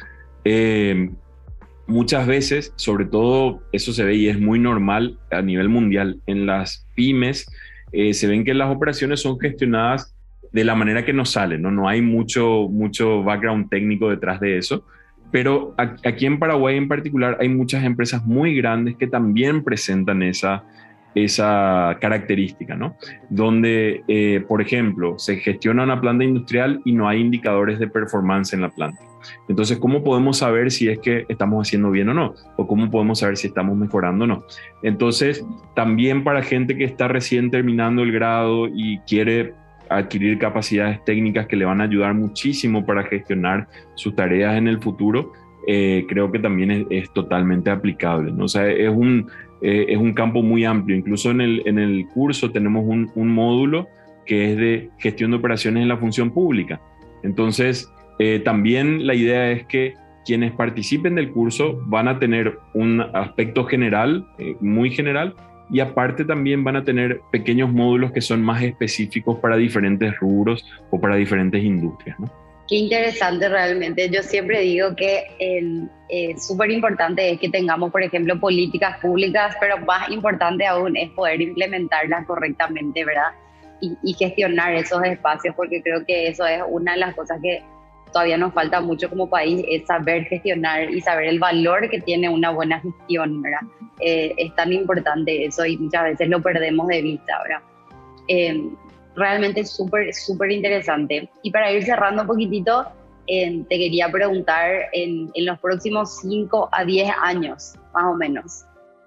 Eh, 0.44 1.10
muchas 1.88 2.26
veces, 2.26 2.74
sobre 2.76 3.06
todo 3.06 3.62
eso 3.72 3.94
se 3.94 4.04
ve 4.04 4.16
y 4.16 4.28
es 4.28 4.40
muy 4.40 4.60
normal 4.60 5.20
a 5.30 5.42
nivel 5.42 5.70
mundial, 5.70 6.20
en 6.26 6.46
las 6.46 6.88
pymes 6.96 7.46
eh, 7.92 8.14
se 8.14 8.28
ven 8.28 8.46
que 8.46 8.54
las 8.54 8.74
operaciones 8.74 9.22
son 9.22 9.40
gestionadas 9.40 10.16
de 10.52 10.64
la 10.64 10.76
manera 10.76 11.06
que 11.06 11.14
nos 11.14 11.32
sale, 11.32 11.58
¿no? 11.58 11.72
No 11.72 11.88
hay 11.88 12.02
mucho, 12.02 12.68
mucho 12.70 13.24
background 13.24 13.70
técnico 13.70 14.10
detrás 14.10 14.40
de 14.40 14.58
eso, 14.58 14.86
pero 15.32 15.76
aquí 15.78 16.26
en 16.26 16.40
Paraguay 16.40 16.78
en 16.78 16.88
particular 16.88 17.38
hay 17.40 17.48
muchas 17.48 17.84
empresas 17.84 18.26
muy 18.26 18.56
grandes 18.56 18.98
que 18.98 19.08
también 19.08 19.64
presentan 19.64 20.24
esa, 20.24 20.64
esa 21.16 21.98
característica, 22.00 22.76
¿no? 22.76 22.96
Donde, 23.30 24.04
eh, 24.08 24.44
por 24.48 24.62
ejemplo, 24.62 25.18
se 25.18 25.38
gestiona 25.38 25.84
una 25.84 26.00
planta 26.00 26.24
industrial 26.24 26.82
y 26.86 26.94
no 26.94 27.08
hay 27.08 27.20
indicadores 27.22 27.80
de 27.80 27.88
performance 27.88 28.54
en 28.54 28.62
la 28.62 28.70
planta. 28.70 29.02
Entonces, 29.48 29.78
¿cómo 29.78 30.04
podemos 30.04 30.38
saber 30.38 30.72
si 30.72 30.90
es 30.90 31.00
que 31.00 31.26
estamos 31.30 31.68
haciendo 31.68 31.92
bien 31.92 32.10
o 32.10 32.14
no? 32.14 32.34
¿O 32.58 32.68
cómo 32.68 32.90
podemos 32.90 33.20
saber 33.20 33.38
si 33.38 33.48
estamos 33.48 33.78
mejorando 33.78 34.26
o 34.26 34.28
no? 34.28 34.44
Entonces, 34.84 35.46
también 35.76 36.24
para 36.24 36.42
gente 36.42 36.76
que 36.76 36.86
está 36.86 37.08
recién 37.08 37.52
terminando 37.52 38.04
el 38.04 38.12
grado 38.12 38.68
y 38.68 39.00
quiere 39.00 39.54
adquirir 39.90 40.40
capacidades 40.40 41.04
técnicas 41.04 41.48
que 41.48 41.58
le 41.58 41.66
van 41.66 41.82
a 41.82 41.84
ayudar 41.84 42.14
muchísimo 42.14 42.86
para 42.86 43.04
gestionar 43.04 43.68
sus 43.96 44.16
tareas 44.16 44.56
en 44.58 44.68
el 44.68 44.80
futuro, 44.80 45.34
eh, 45.68 46.06
creo 46.08 46.32
que 46.32 46.40
también 46.40 46.88
es, 46.90 47.12
totalmente 47.14 47.70
aplicable. 47.70 48.32
¿no? 48.32 48.46
O 48.46 48.48
sea, 48.48 48.68
es 48.68 48.90
un, 48.90 49.30
eh, 49.62 49.86
es 49.90 49.98
un 49.98 50.14
campo 50.14 50.42
muy 50.42 50.66
amplio. 50.66 50.96
Incluso 50.98 51.32
en 51.32 51.42
el, 51.42 51.62
en 51.66 51.80
el 51.80 52.08
curso 52.08 52.52
tenemos 52.52 52.84
un, 52.86 53.12
un, 53.16 53.30
módulo 53.30 53.88
que 54.26 54.52
es 54.52 54.58
de 54.58 54.90
gestión 54.98 55.32
de 55.32 55.38
operaciones 55.38 55.84
en 55.84 55.90
la 55.90 55.98
función 55.98 56.32
pública. 56.32 56.82
Entonces, 57.24 57.92
eh, 58.20 58.40
también 58.40 59.06
la 59.06 59.16
idea 59.16 59.52
es 59.52 59.66
que 59.66 59.94
quienes 60.26 60.52
participen 60.52 61.16
del 61.16 61.32
curso 61.32 61.82
van 61.86 62.08
a 62.08 62.20
tener 62.20 62.58
un 62.74 63.02
aspecto 63.02 63.66
general, 63.66 64.28
muy 64.60 64.92
general, 64.92 65.36
y 65.72 65.80
aparte 65.80 66.26
también 66.26 66.64
van 66.64 66.76
a 66.76 66.84
tener 66.84 67.22
pequeños 67.32 67.72
módulos 67.72 68.12
que 68.12 68.22
son 68.22 68.44
más 68.44 68.62
específicos 68.62 69.40
para 69.40 69.56
diferentes 69.58 70.16
rubros 70.20 70.64
o 70.92 71.00
para 71.00 71.16
diferentes 71.16 71.64
industrias. 71.64 72.18
Qué 72.72 72.78
interesante 72.78 73.50
realmente. 73.50 74.10
Yo 74.10 74.24
siempre 74.24 74.62
digo 74.62 74.96
que 74.96 75.26
eh, 75.40 76.38
súper 76.38 76.72
importante 76.72 77.30
es 77.30 77.38
que 77.38 77.50
tengamos, 77.50 77.92
por 77.92 78.02
ejemplo, 78.02 78.40
políticas 78.40 78.98
públicas, 79.00 79.58
pero 79.60 79.78
más 79.80 80.10
importante 80.10 80.66
aún 80.66 80.96
es 80.96 81.10
poder 81.10 81.42
implementarlas 81.42 82.26
correctamente, 82.26 83.04
¿verdad? 83.04 83.34
Y, 83.82 83.98
y 84.04 84.14
gestionar 84.14 84.74
esos 84.74 85.04
espacios, 85.04 85.54
porque 85.54 85.84
creo 85.84 86.06
que 86.06 86.30
eso 86.30 86.48
es 86.48 86.62
una 86.66 86.94
de 86.94 87.00
las 87.00 87.14
cosas 87.14 87.40
que 87.44 87.62
todavía 88.14 88.38
nos 88.38 88.54
falta 88.54 88.80
mucho 88.80 89.10
como 89.10 89.30
país, 89.30 89.66
es 89.68 89.86
saber 89.86 90.24
gestionar 90.24 90.90
y 90.90 91.02
saber 91.02 91.26
el 91.26 91.40
valor 91.40 91.90
que 91.90 92.00
tiene 92.00 92.30
una 92.30 92.52
buena 92.52 92.80
gestión, 92.80 93.42
¿verdad? 93.42 93.68
Eh, 94.00 94.34
es 94.38 94.56
tan 94.56 94.72
importante 94.72 95.44
eso 95.44 95.66
y 95.66 95.78
muchas 95.78 96.04
veces 96.04 96.30
lo 96.30 96.42
perdemos 96.42 96.88
de 96.88 97.02
vista, 97.02 97.38
¿verdad? 97.44 97.64
Eh, 98.30 98.64
realmente 99.16 99.66
súper, 99.66 100.14
súper 100.14 100.52
interesante. 100.52 101.30
Y 101.44 101.52
para 101.52 101.72
ir 101.72 101.84
cerrando 101.84 102.22
un 102.24 102.28
poquitito, 102.28 102.88
eh, 103.28 103.64
te 103.70 103.78
quería 103.78 104.10
preguntar 104.10 104.90
en, 104.94 105.30
en, 105.34 105.46
los 105.46 105.60
próximos 105.60 106.20
5 106.22 106.70
a 106.72 106.84
10 106.86 107.12
años, 107.22 107.74
más 107.94 108.06
o 108.06 108.16
menos. 108.16 108.66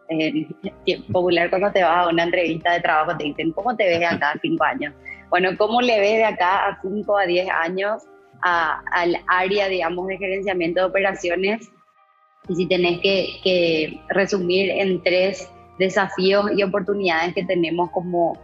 Eh, 0.08 0.46
popular 1.12 1.48
cuando 1.48 1.72
te 1.72 1.82
vas 1.82 2.06
a 2.06 2.08
una 2.08 2.24
entrevista 2.24 2.72
de 2.72 2.80
trabajo 2.80 3.16
te 3.16 3.24
dicen, 3.24 3.52
¿cómo 3.52 3.74
te 3.74 3.86
ves 3.86 4.00
de 4.00 4.06
acá 4.06 4.32
a 4.32 4.38
5 4.40 4.64
años? 4.64 4.94
Bueno, 5.30 5.50
¿cómo 5.56 5.80
le 5.80 5.98
ves 5.98 6.18
de 6.18 6.24
acá 6.24 6.68
a 6.68 6.80
5 6.82 7.18
a 7.18 7.26
10 7.26 7.48
años 7.50 8.02
al 8.44 9.16
área, 9.26 9.68
digamos, 9.68 10.06
de 10.06 10.18
gerenciamiento 10.18 10.80
de 10.80 10.86
operaciones. 10.86 11.70
Y 12.48 12.56
si 12.56 12.66
tenés 12.66 13.00
que, 13.00 14.00
resumir 14.08 14.70
en 14.70 15.02
tres 15.02 15.50
desafíos 15.78 16.50
y 16.54 16.62
oportunidades 16.62 17.34
que 17.34 17.44
tenemos 17.44 17.90
como, 17.90 18.38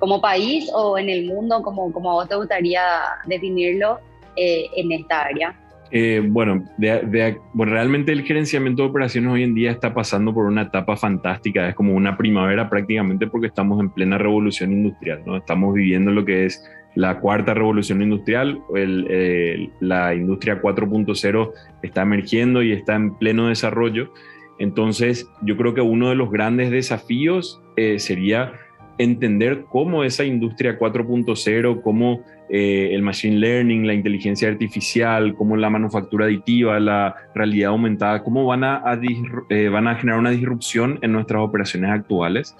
como 0.00 0.20
país 0.20 0.68
o 0.74 0.98
en 0.98 1.08
el 1.08 1.26
mundo, 1.26 1.62
como, 1.62 1.92
como 1.92 2.10
a 2.10 2.14
vos 2.14 2.28
te 2.28 2.34
gustaría 2.34 2.82
definirlo 3.26 4.00
eh, 4.36 4.66
en 4.76 4.90
esta 4.90 5.22
área. 5.22 5.54
Eh, 5.92 6.22
bueno, 6.24 6.64
bueno, 7.52 7.72
realmente 7.72 8.12
el 8.12 8.22
gerenciamiento 8.22 8.82
de 8.82 8.88
operaciones 8.88 9.32
hoy 9.32 9.42
en 9.42 9.54
día 9.54 9.72
está 9.72 9.92
pasando 9.92 10.32
por 10.32 10.46
una 10.46 10.62
etapa 10.62 10.96
fantástica, 10.96 11.68
es 11.68 11.74
como 11.74 11.94
una 11.94 12.16
primavera 12.16 12.70
prácticamente 12.70 13.26
porque 13.26 13.48
estamos 13.48 13.80
en 13.80 13.90
plena 13.90 14.16
revolución 14.16 14.72
industrial, 14.72 15.22
¿no? 15.26 15.36
Estamos 15.36 15.74
viviendo 15.74 16.12
lo 16.12 16.24
que 16.24 16.46
es 16.46 16.64
la 16.94 17.18
cuarta 17.20 17.54
revolución 17.54 18.02
industrial, 18.02 18.60
la 19.80 20.14
industria 20.14 20.60
4.0 20.60 21.52
está 21.82 22.02
emergiendo 22.02 22.62
y 22.62 22.72
está 22.72 22.94
en 22.96 23.14
pleno 23.16 23.48
desarrollo. 23.48 24.12
Entonces, 24.58 25.28
yo 25.42 25.56
creo 25.56 25.72
que 25.72 25.80
uno 25.80 26.10
de 26.10 26.16
los 26.16 26.30
grandes 26.30 26.70
desafíos 26.70 27.62
eh, 27.76 27.98
sería 27.98 28.52
entender 28.98 29.64
cómo 29.70 30.04
esa 30.04 30.24
industria 30.24 30.78
4.0, 30.78 31.82
cómo 31.82 32.22
eh, 32.48 32.90
el 32.92 33.02
machine 33.02 33.38
learning, 33.38 33.86
la 33.86 33.94
inteligencia 33.94 34.48
artificial, 34.48 35.34
cómo 35.34 35.56
la 35.56 35.70
manufactura 35.70 36.26
aditiva, 36.26 36.78
la 36.80 37.14
realidad 37.34 37.70
aumentada, 37.70 38.22
cómo 38.22 38.44
van 38.44 38.64
a, 38.64 38.82
eh, 39.48 39.68
van 39.68 39.88
a 39.88 39.94
generar 39.94 40.20
una 40.20 40.30
disrupción 40.30 40.98
en 41.02 41.12
nuestras 41.12 41.42
operaciones 41.42 41.90
actuales. 41.90 42.56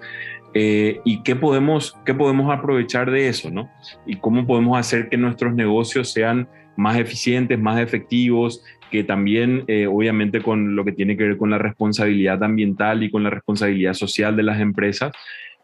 Eh, 0.53 1.01
y 1.05 1.23
qué 1.23 1.37
podemos, 1.37 1.97
qué 2.05 2.13
podemos 2.13 2.53
aprovechar 2.53 3.11
de 3.11 3.29
eso, 3.29 3.51
¿no? 3.51 3.71
Y 4.07 4.17
cómo 4.17 4.47
podemos 4.47 4.79
hacer 4.79 5.09
que 5.09 5.17
nuestros 5.17 5.55
negocios 5.55 6.13
sean 6.13 6.49
más 6.77 6.97
eficientes, 6.97 7.59
más 7.59 7.81
efectivos, 7.81 8.65
que 8.91 9.05
también, 9.05 9.65
eh, 9.69 9.87
obviamente, 9.87 10.43
con 10.43 10.75
lo 10.75 10.85
que 10.85 10.93
tiene 10.93 11.17
que 11.17 11.25
ver 11.25 11.37
con 11.37 11.51
la 11.51 11.59
responsabilidad 11.59 12.43
ambiental 12.43 13.03
y 13.03 13.11
con 13.11 13.23
la 13.23 13.31
responsabilidad 13.31 13.95
social 13.95 14.37
de 14.37 14.43
las 14.43 14.61
empresas, 14.61 15.13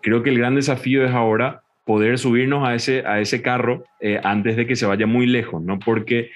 creo 0.07 0.23
que 0.23 0.31
el 0.31 0.39
gran 0.39 0.55
desafío 0.55 1.05
es 1.05 1.11
ahora 1.11 1.63
poder 1.85 2.19
subirnos 2.19 2.67
a 2.67 2.77
ese, 2.77 3.05
a 3.05 3.21
ese 3.21 3.43
carro 3.43 3.83
eh, 4.01 4.21
antes 4.23 4.57
de 4.57 4.67
que 4.67 4.77
se 4.77 4.87
vaya 4.87 5.07
muy 5.07 5.27
lejos, 5.27 5.61
¿no? 5.63 5.79
Porque 5.79 6.31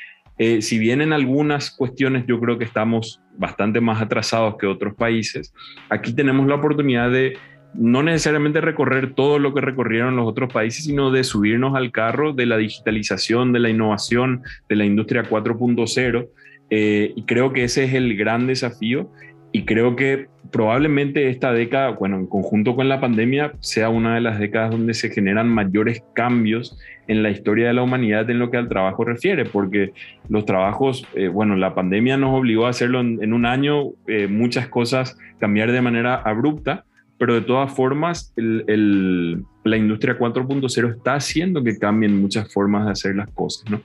si 0.63 0.79
bien 0.79 1.03
en 1.03 1.13
algunas 1.13 1.71
cuestiones 1.71 2.25
yo 2.27 2.41
creo 2.41 2.57
que 2.57 2.65
estamos 2.65 3.21
bastante 3.37 3.83
más 3.83 4.01
atrasados 4.01 4.57
que 4.57 4.67
otros 4.67 4.95
países, 4.95 5.53
aquí 5.91 6.15
tenemos 6.15 6.47
la 6.47 6.55
oportunidad 6.55 7.11
de 7.11 7.37
no 7.75 8.03
necesariamente 8.03 8.61
recorrer 8.61 9.15
todo 9.15 9.39
lo 9.39 9.55
que 9.55 9.61
recorrieron 9.61 10.17
los 10.17 10.27
otros 10.27 10.53
países, 10.53 10.85
sino 10.85 11.11
de 11.11 11.25
subirnos 11.25 11.77
al 11.77 11.93
carro 11.93 12.33
de 12.33 12.47
la 12.47 12.57
digitalización, 12.57 13.53
de 13.53 13.61
la 13.61 13.71
innovación, 13.71 14.43
de 14.69 14.77
la 14.77 14.85
industria 14.85 15.23
4.0. 15.23 16.29
Eh, 16.71 17.13
y 17.15 17.25
creo 17.25 17.53
que 17.53 17.65
ese 17.65 17.85
es 17.85 17.95
el 17.95 18.17
gran 18.17 18.47
desafío. 18.47 19.11
Y 19.53 19.65
creo 19.65 19.97
que 19.97 20.29
probablemente 20.51 21.29
esta 21.29 21.53
década, 21.53 21.91
bueno, 21.91 22.17
en 22.17 22.27
conjunto 22.27 22.75
con 22.75 22.89
la 22.89 23.01
pandemia, 23.01 23.53
sea 23.61 23.89
una 23.89 24.15
de 24.15 24.21
las 24.21 24.39
décadas 24.39 24.71
donde 24.71 24.95
se 24.95 25.11
generan 25.11 25.49
mayores 25.49 26.03
cambios 26.15 26.79
en 27.09 27.23
la 27.23 27.31
historia 27.31 27.69
de 27.69 27.75
la 27.75 27.83
humanidad 27.83 28.29
en 28.31 28.39
lo 28.39 28.51
que 28.51 28.57
al 28.57 28.69
trabajo 28.69 29.05
refiere, 29.05 29.45
porque 29.45 29.93
los 30.29 30.45
trabajos, 30.45 31.07
eh, 31.15 31.29
bueno, 31.29 31.57
la 31.57 31.75
pandemia 31.75 32.17
nos 32.17 32.39
obligó 32.39 32.67
a 32.67 32.71
hacerlo 32.71 33.01
en, 33.01 33.33
un 33.33 33.47
año, 33.47 33.91
eh, 34.07 34.29
muchas 34.29 34.69
cosas 34.69 35.17
cambiar 35.39 35.73
de 35.73 35.81
manera 35.81 36.15
abrupta, 36.15 36.85
pero 37.19 37.35
de 37.35 37.43
todas 37.43 37.73
formas 37.73 38.33
la 38.37 39.77
industria 39.77 40.19
4.0 40.19 40.97
está 40.97 41.15
haciendo 41.15 41.63
que 41.63 41.79
cambien 41.79 42.19
muchas 42.19 42.51
formas 42.53 42.87
de 42.87 42.93
hacer 42.93 43.17
las 43.17 43.29
cosas. 43.31 43.71
¿no? 43.71 43.83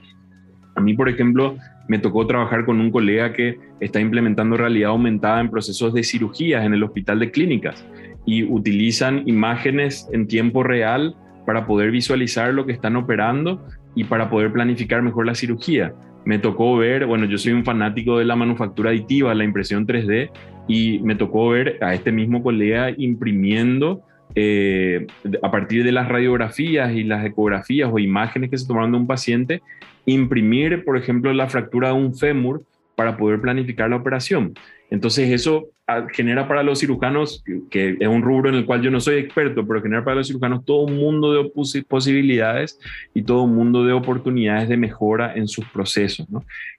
A 0.74 0.80
mí, 0.80 0.94
por 0.94 1.08
ejemplo, 1.08 1.56
me 1.88 1.98
tocó 1.98 2.26
trabajar 2.26 2.64
con 2.64 2.80
un 2.80 2.90
colega 2.90 3.32
que 3.32 3.58
está 3.80 4.00
implementando 4.00 4.56
realidad 4.56 4.90
aumentada 4.90 5.40
en 5.40 5.50
procesos 5.50 5.94
de 5.94 6.02
cirugías 6.02 6.64
en 6.64 6.74
el 6.74 6.82
hospital 6.82 7.20
de 7.20 7.30
clínicas 7.30 7.86
y 8.24 8.42
utilizan 8.42 9.22
imágenes 9.26 10.08
en 10.12 10.26
tiempo 10.26 10.62
real 10.62 11.16
para 11.46 11.66
poder 11.66 11.90
visualizar 11.90 12.52
lo 12.52 12.66
que 12.66 12.72
están 12.72 12.96
operando 12.96 13.64
y 13.94 14.04
para 14.04 14.28
poder 14.28 14.52
planificar 14.52 15.00
mejor 15.02 15.26
la 15.26 15.34
cirugía. 15.34 15.94
Me 16.24 16.40
tocó 16.40 16.76
ver, 16.76 17.06
bueno, 17.06 17.24
yo 17.26 17.38
soy 17.38 17.52
un 17.52 17.64
fanático 17.64 18.18
de 18.18 18.24
la 18.24 18.34
manufactura 18.34 18.90
aditiva, 18.90 19.32
la 19.32 19.44
impresión 19.44 19.86
3D, 19.86 20.30
y 20.66 20.98
me 21.04 21.14
tocó 21.14 21.50
ver 21.50 21.78
a 21.80 21.94
este 21.94 22.10
mismo 22.10 22.42
colega 22.42 22.90
imprimiendo 22.96 24.02
eh, 24.34 25.06
a 25.42 25.50
partir 25.50 25.84
de 25.84 25.92
las 25.92 26.08
radiografías 26.08 26.92
y 26.92 27.04
las 27.04 27.24
ecografías 27.24 27.90
o 27.92 27.98
imágenes 27.98 28.50
que 28.50 28.58
se 28.58 28.66
tomaron 28.66 28.92
de 28.92 28.98
un 28.98 29.06
paciente, 29.06 29.62
imprimir, 30.04 30.84
por 30.84 30.96
ejemplo, 30.96 31.32
la 31.32 31.48
fractura 31.48 31.88
de 31.88 31.94
un 31.94 32.14
fémur 32.14 32.62
para 32.94 33.16
poder 33.16 33.40
planificar 33.40 33.90
la 33.90 33.96
operación. 33.96 34.54
Entonces 34.90 35.30
eso 35.30 35.68
ah, 35.86 36.06
genera 36.12 36.46
para 36.48 36.62
los 36.62 36.80
cirujanos, 36.80 37.44
que 37.70 37.96
es 37.98 38.08
un 38.08 38.22
rubro 38.22 38.48
en 38.48 38.54
el 38.54 38.66
cual 38.66 38.82
yo 38.82 38.90
no 38.90 39.00
soy 39.00 39.16
experto, 39.16 39.66
pero 39.66 39.82
genera 39.82 40.04
para 40.04 40.16
los 40.16 40.28
cirujanos 40.28 40.64
todo 40.64 40.82
un 40.82 40.96
mundo 40.96 41.32
de 41.32 41.84
posibilidades 41.88 42.78
y 43.12 43.22
todo 43.22 43.42
un 43.42 43.54
mundo 43.54 43.84
de 43.84 43.92
oportunidades 43.92 44.68
de 44.68 44.76
mejora 44.76 45.34
en 45.34 45.48
sus 45.48 45.66
procesos. 45.66 46.26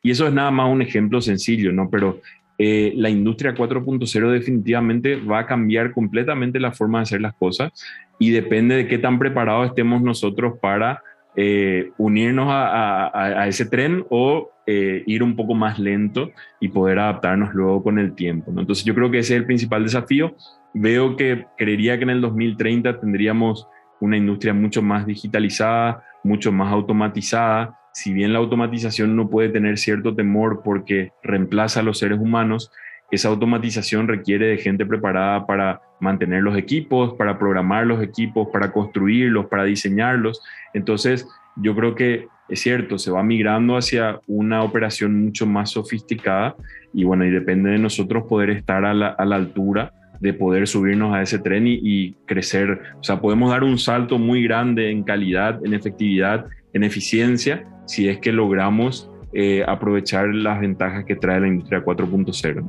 Y 0.01 0.11
eso 0.11 0.27
es 0.27 0.33
nada 0.33 0.51
más 0.51 0.71
un 0.71 0.81
ejemplo 0.81 1.21
sencillo, 1.21 1.71
¿no? 1.71 1.89
pero 1.89 2.21
eh, 2.57 2.93
la 2.95 3.09
industria 3.09 3.53
4.0 3.53 4.31
definitivamente 4.31 5.15
va 5.15 5.39
a 5.39 5.45
cambiar 5.45 5.93
completamente 5.93 6.59
la 6.59 6.71
forma 6.71 6.99
de 6.99 7.03
hacer 7.03 7.21
las 7.21 7.35
cosas 7.35 7.71
y 8.17 8.31
depende 8.31 8.75
de 8.75 8.87
qué 8.87 8.97
tan 8.97 9.19
preparados 9.19 9.67
estemos 9.67 10.01
nosotros 10.01 10.55
para 10.59 11.03
eh, 11.35 11.91
unirnos 11.99 12.47
a, 12.49 13.45
ese 13.47 13.67
tren 13.67 14.03
o 14.09 14.49
eh, 14.65 15.03
ir 15.05 15.21
un 15.21 15.35
poco 15.35 15.53
más 15.53 15.77
lento 15.77 16.31
y 16.59 16.69
poder 16.69 16.97
adaptarnos 16.97 17.53
luego 17.53 17.83
con 17.83 17.99
el 17.99 18.15
tiempo. 18.15 18.51
Entonces 18.57 18.83
yo 18.83 18.95
creo 18.95 19.11
que 19.11 19.19
ese 19.19 19.35
es 19.35 19.41
el 19.41 19.45
principal 19.45 19.83
desafío. 19.83 20.35
Veo 20.73 21.15
que 21.15 21.45
creería 21.55 21.97
que 21.97 22.03
en 22.05 22.09
el 22.09 22.21
2030 22.21 22.99
tendríamos 22.99 23.67
una 23.99 24.17
industria 24.17 24.55
mucho 24.55 24.81
más 24.81 25.05
digitalizada, 25.05 26.03
mucho 26.23 26.51
más 26.51 26.73
automatizada, 26.73 27.77
si 27.97 28.13
bien 28.13 28.31
la 28.31 28.37
automatización 28.37 29.15
no 29.15 29.27
puede 29.27 29.49
tener 29.49 29.79
cierto 29.79 30.13
temor 30.13 30.61
porque 30.63 31.13
reemplaza 31.23 31.79
a 31.79 31.83
los 31.83 31.97
seres 31.97 32.19
humanos, 32.19 32.71
esa 33.09 33.29
automatización 33.29 34.07
requiere 34.07 34.45
de 34.45 34.59
gente 34.59 34.85
preparada 34.85 35.47
para 35.47 35.81
mantener 35.99 36.43
los 36.43 36.55
equipos, 36.55 37.15
para 37.15 37.39
programar 37.39 37.87
los 37.87 38.03
equipos, 38.03 38.49
para 38.53 38.71
construirlos, 38.71 39.47
para 39.47 39.63
diseñarlos. 39.63 40.43
Entonces, 40.75 41.27
yo 41.55 41.75
creo 41.75 41.95
que 41.95 42.27
es 42.49 42.61
cierto, 42.61 42.99
se 42.99 43.09
va 43.09 43.23
migrando 43.23 43.75
hacia 43.75 44.19
una 44.27 44.61
operación 44.61 45.19
mucho 45.19 45.47
más 45.47 45.71
sofisticada 45.71 46.55
y 46.93 47.03
bueno, 47.03 47.25
y 47.25 47.31
depende 47.31 47.71
de 47.71 47.79
nosotros 47.79 48.25
poder 48.29 48.51
estar 48.51 48.85
a 48.85 48.93
la, 48.93 49.07
altura 49.17 49.91
de 50.19 50.33
poder 50.33 50.67
subirnos 50.67 51.15
a 51.15 51.23
ese 51.23 51.39
tren 51.39 51.63
y, 51.65 52.13
crecer. 52.27 52.79
O 52.99 53.03
sea, 53.03 53.19
podemos 53.19 53.49
dar 53.49 53.63
un 53.63 53.79
salto 53.79 54.19
muy 54.19 54.43
grande 54.43 54.91
en 54.91 55.01
calidad, 55.01 55.65
en 55.65 55.73
efectividad, 55.73 56.45
en 56.77 56.83
eficiencia, 56.83 57.65
si 57.85 58.07
es 58.07 58.19
que 58.19 58.31
logramos 58.31 59.09
eh, 59.33 59.63
aprovechar 59.67 60.27
las 60.27 60.59
ventajas 60.59 61.03
que 61.05 61.15
trae 61.15 61.39
la 61.41 61.47
industria 61.47 61.83
4.0. 61.83 62.63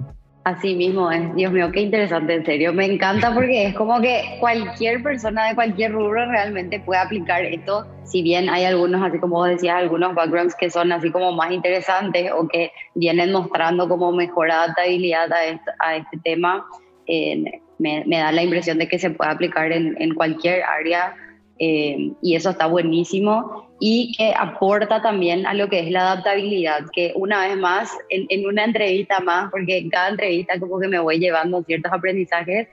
Así 0.44 0.74
mismo 0.74 1.10
es, 1.10 1.34
Dios 1.34 1.52
mío, 1.52 1.70
qué 1.70 1.80
interesante, 1.80 2.34
en 2.34 2.44
serio. 2.44 2.72
Me 2.72 2.86
encanta 2.86 3.34
porque 3.34 3.66
es 3.66 3.74
como 3.74 4.00
que 4.00 4.38
cualquier 4.40 5.02
persona 5.02 5.48
de 5.48 5.54
cualquier 5.54 5.92
rubro 5.92 6.24
realmente 6.26 6.80
puede 6.80 7.00
aplicar 7.00 7.44
esto. 7.44 7.86
Si 8.04 8.22
bien 8.22 8.48
hay 8.48 8.64
algunos, 8.64 9.02
así 9.02 9.18
como 9.18 9.36
vos 9.36 9.48
decías, 9.48 9.76
algunos 9.76 10.14
backgrounds 10.14 10.54
que 10.54 10.70
son 10.70 10.90
así 10.90 11.10
como 11.10 11.32
más 11.32 11.52
interesantes 11.52 12.32
o 12.34 12.48
que 12.48 12.72
vienen 12.94 13.32
mostrando 13.32 13.88
como 13.88 14.10
mejor 14.10 14.50
adaptabilidad 14.50 15.30
a 15.32 15.44
este, 15.44 15.70
a 15.80 15.96
este 15.96 16.18
tema, 16.24 16.64
eh, 17.06 17.60
me, 17.78 18.04
me, 18.06 18.18
da 18.18 18.32
la 18.32 18.42
impresión 18.42 18.78
de 18.78 18.88
que 18.88 18.98
se 18.98 19.10
puede 19.10 19.30
aplicar 19.30 19.70
en, 19.70 20.00
en 20.00 20.14
cualquier 20.14 20.62
área 20.62 21.14
eh, 21.58 22.12
y 22.22 22.34
eso 22.34 22.50
está 22.50 22.66
buenísimo 22.66 23.68
y 23.80 24.12
que 24.16 24.34
aporta 24.36 25.02
también 25.02 25.46
a 25.46 25.54
lo 25.54 25.68
que 25.68 25.80
es 25.80 25.90
la 25.90 26.12
adaptabilidad, 26.12 26.86
que 26.92 27.12
una 27.14 27.46
vez 27.46 27.56
más, 27.56 27.90
en, 28.10 28.46
una 28.46 28.64
entrevista 28.64 29.20
más, 29.20 29.50
porque 29.50 29.78
en 29.78 29.90
cada 29.90 30.08
entrevista 30.08 30.58
como 30.58 30.80
que 30.80 30.88
me 30.88 30.98
voy 30.98 31.18
llevando 31.18 31.62
ciertos 31.62 31.92
aprendizajes, 31.92 32.68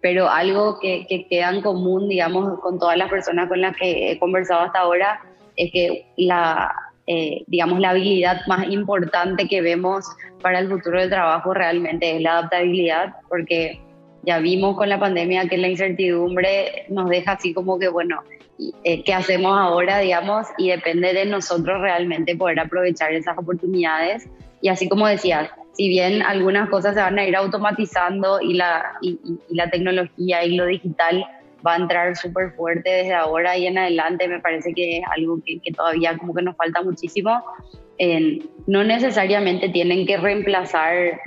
pero 0.00 0.28
algo 0.28 0.78
que, 0.78 1.06
que 1.08 1.26
queda 1.26 1.50
en 1.50 1.62
común, 1.62 2.08
digamos, 2.08 2.60
con 2.60 2.78
todas 2.78 2.96
las 2.96 3.10
personas 3.10 3.48
con 3.48 3.60
las 3.60 3.76
que 3.76 4.12
he 4.12 4.18
conversado 4.18 4.60
hasta 4.60 4.80
ahora, 4.80 5.20
es 5.56 5.72
que 5.72 6.06
la, 6.16 6.72
eh, 7.08 7.44
digamos, 7.46 7.80
la 7.80 7.90
habilidad 7.90 8.40
más 8.46 8.68
importante 8.68 9.48
que 9.48 9.62
vemos 9.62 10.04
para 10.42 10.58
el 10.58 10.68
futuro 10.68 11.00
del 11.00 11.10
trabajo 11.10 11.54
realmente 11.54 12.16
es 12.16 12.22
la 12.22 12.38
adaptabilidad, 12.38 13.14
porque 13.28 13.80
ya 14.26 14.40
vimos 14.40 14.76
con 14.76 14.88
la 14.88 14.98
pandemia 14.98 15.48
que 15.48 15.56
la 15.56 15.68
incertidumbre 15.68 16.84
nos 16.88 17.08
deja 17.08 17.32
así 17.32 17.54
como 17.54 17.78
que, 17.78 17.88
bueno, 17.88 18.22
eh, 18.82 19.04
¿qué 19.04 19.14
hacemos 19.14 19.56
ahora, 19.56 20.00
digamos? 20.00 20.48
Y 20.58 20.70
depende 20.70 21.12
de 21.12 21.26
nosotros 21.26 21.80
realmente 21.80 22.34
poder 22.34 22.58
aprovechar 22.58 23.12
esas 23.12 23.38
oportunidades. 23.38 24.28
Y 24.60 24.68
así 24.68 24.88
como 24.88 25.06
decías, 25.06 25.48
si 25.74 25.88
bien 25.88 26.22
algunas 26.22 26.68
cosas 26.70 26.94
se 26.94 27.00
van 27.00 27.18
a 27.18 27.24
ir 27.24 27.36
automatizando 27.36 28.40
y 28.40 28.54
la, 28.54 28.94
y, 29.00 29.18
la 29.50 29.70
tecnología 29.70 30.44
y 30.44 30.56
lo 30.56 30.66
digital 30.66 31.24
va 31.64 31.74
a 31.74 31.76
entrar 31.76 32.16
súper 32.16 32.50
fuerte 32.52 32.90
desde 32.90 33.14
ahora 33.14 33.56
y 33.56 33.66
en 33.66 33.78
adelante, 33.78 34.26
me 34.26 34.40
parece 34.40 34.72
que 34.74 34.98
es 34.98 35.04
algo 35.14 35.38
que, 35.44 35.60
todavía 35.72 36.18
como 36.18 36.34
que 36.34 36.42
nos 36.42 36.56
falta 36.56 36.82
muchísimo. 36.82 37.44
no 38.66 38.82
necesariamente 38.82 39.68
tienen 39.68 40.04
que 40.04 40.16
reemplazar 40.16 41.20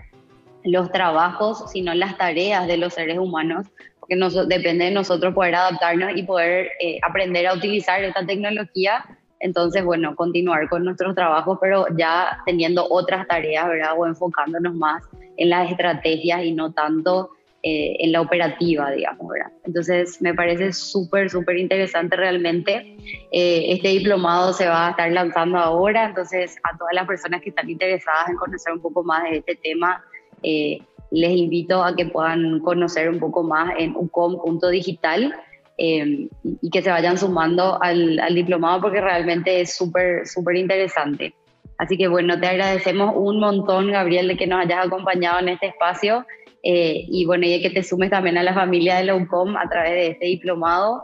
los 0.64 0.92
trabajos, 0.92 1.72
sino 1.72 1.94
las 1.94 2.18
tareas 2.18 2.68
de 2.68 2.78
los 2.78 2.94
seres 2.94 3.18
humanos, 3.18 3.68
porque 4.00 4.16
nos, 4.16 4.48
depende 4.48 4.86
de 4.86 4.92
nosotros 4.92 5.34
poder 5.34 5.56
adaptarnos 5.56 6.12
y 6.16 6.24
poder 6.24 6.70
eh, 6.80 7.00
aprender 7.02 7.48
a 7.48 7.54
utilizar 7.54 8.04
esta 8.04 8.26
tecnología. 8.26 9.06
Entonces, 9.40 9.84
bueno, 9.86 10.16
continuar 10.16 10.68
con 10.68 10.84
nuestros 10.84 11.16
trabajos, 11.16 11.58
pero 11.62 11.86
ya 11.98 12.42
teniendo 12.46 12.86
otras 12.90 13.28
tareas, 13.28 13.68
¿verdad? 13.68 13.94
O 13.98 14.06
enfocándonos 14.06 14.76
más 14.76 15.04
en 15.38 15.50
las 15.50 15.72
estrategias 15.72 16.44
y 16.44 16.52
no 16.52 16.74
tanto 16.74 17.32
eh, 17.62 17.98
en 18.00 18.14
la 18.14 18.22
operativa, 18.22 18.90
digamos, 18.92 19.28
¿verdad? 19.28 19.52
Entonces, 19.66 20.22
me 20.22 20.34
parece 20.34 20.72
súper, 20.72 21.30
súper 21.30 21.58
interesante 21.58 22.16
realmente. 22.16 22.96
Eh, 23.34 23.74
este 23.74 23.90
diplomado 23.90 24.54
se 24.54 24.66
va 24.66 24.88
a 24.88 24.90
estar 24.92 25.12
lanzando 25.12 25.58
ahora, 25.58 26.06
entonces 26.06 26.56
a 26.64 26.78
todas 26.78 26.94
las 26.94 27.06
personas 27.06 27.42
que 27.42 27.50
están 27.50 27.70
interesadas 27.70 28.30
en 28.30 28.38
conocer 28.38 28.72
un 28.72 28.82
poco 28.82 29.04
más 29.04 29.24
de 29.24 29.40
este 29.40 29.56
tema, 29.58 30.02
eh, 30.44 30.80
les 31.12 31.32
invito 31.32 31.84
a 31.84 31.96
que 31.96 32.06
puedan 32.06 32.60
conocer 32.60 33.10
un 33.10 33.20
poco 33.20 33.44
más 33.44 33.74
en 33.78 33.96
ucom.digital 33.96 35.34
eh, 35.78 36.28
y 36.62 36.70
que 36.70 36.82
se 36.82 36.90
vayan 36.90 37.18
sumando 37.18 37.82
al, 37.82 38.20
diplomado 38.36 38.82
porque 38.82 39.02
realmente 39.02 39.62
es 39.62 39.76
súper, 39.76 40.28
súper 40.28 40.58
interesante. 40.58 41.34
Así 41.78 41.98
que 41.98 42.08
bueno, 42.08 42.40
te 42.40 42.48
agradecemos 42.48 43.14
un 43.16 43.40
montón, 43.40 43.92
Gabriel, 43.92 44.28
de 44.28 44.38
que 44.38 44.46
nos 44.46 44.60
hayas 44.60 44.86
acompañado 44.86 45.40
en 45.40 45.50
este 45.50 45.68
espacio 45.68 46.26
eh, 46.62 47.06
y 47.08 47.26
bueno, 47.26 47.48
y 47.48 47.62
que 47.62 47.70
te 47.70 47.84
sumes 47.84 48.10
también 48.10 48.38
a 48.38 48.44
la 48.44 48.54
familia 48.54 48.98
de 48.98 49.06
la 49.06 49.16
UCOM 49.16 49.56
a 49.56 49.68
través 49.70 49.92
de 49.92 50.08
este 50.10 50.26
diplomado. 50.26 51.04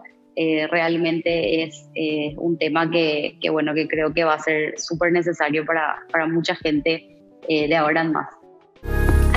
realmente 0.69 1.63
es 1.63 1.88
un 2.38 2.58
tema 2.58 2.91
que, 2.91 3.38
que, 3.41 3.50
bueno, 3.50 3.74
que 3.74 3.88
creo 3.88 4.13
que 4.13 4.26
va 4.26 4.34
a 4.34 4.39
ser 4.39 4.78
súper 4.78 5.13
necesario 5.13 5.65
para, 5.65 5.95
para 6.12 6.28
mucha 6.28 6.56
gente 6.56 7.08
de 7.48 7.76
ahora 7.76 8.02
en 8.02 8.12
más. 8.12 8.28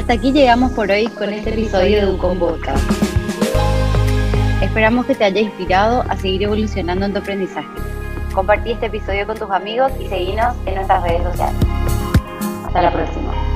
Hasta 0.09 0.21
aquí 0.21 0.33
llegamos 0.33 0.73
por 0.73 0.91
hoy 0.91 1.07
con 1.09 1.29
este 1.29 1.51
episodio 1.51 1.99
de 1.99 2.13
Ucom 2.15 2.39
Podcast. 2.39 2.83
Esperamos 4.63 5.05
que 5.05 5.15
te 5.15 5.23
haya 5.23 5.43
inspirado 5.43 6.01
a 6.09 6.17
seguir 6.17 6.45
evolucionando 6.45 7.05
en 7.05 7.13
tu 7.13 7.19
aprendizaje. 7.19 7.69
Compartí 8.33 8.71
este 8.71 8.87
episodio 8.87 9.27
con 9.27 9.37
tus 9.37 9.51
amigos 9.51 9.93
y 10.01 10.07
seguinos 10.07 10.57
en 10.65 10.77
nuestras 10.77 11.03
redes 11.03 11.25
sociales. 11.25 11.61
Hasta 12.65 12.81
la 12.81 12.91
próxima. 12.91 13.48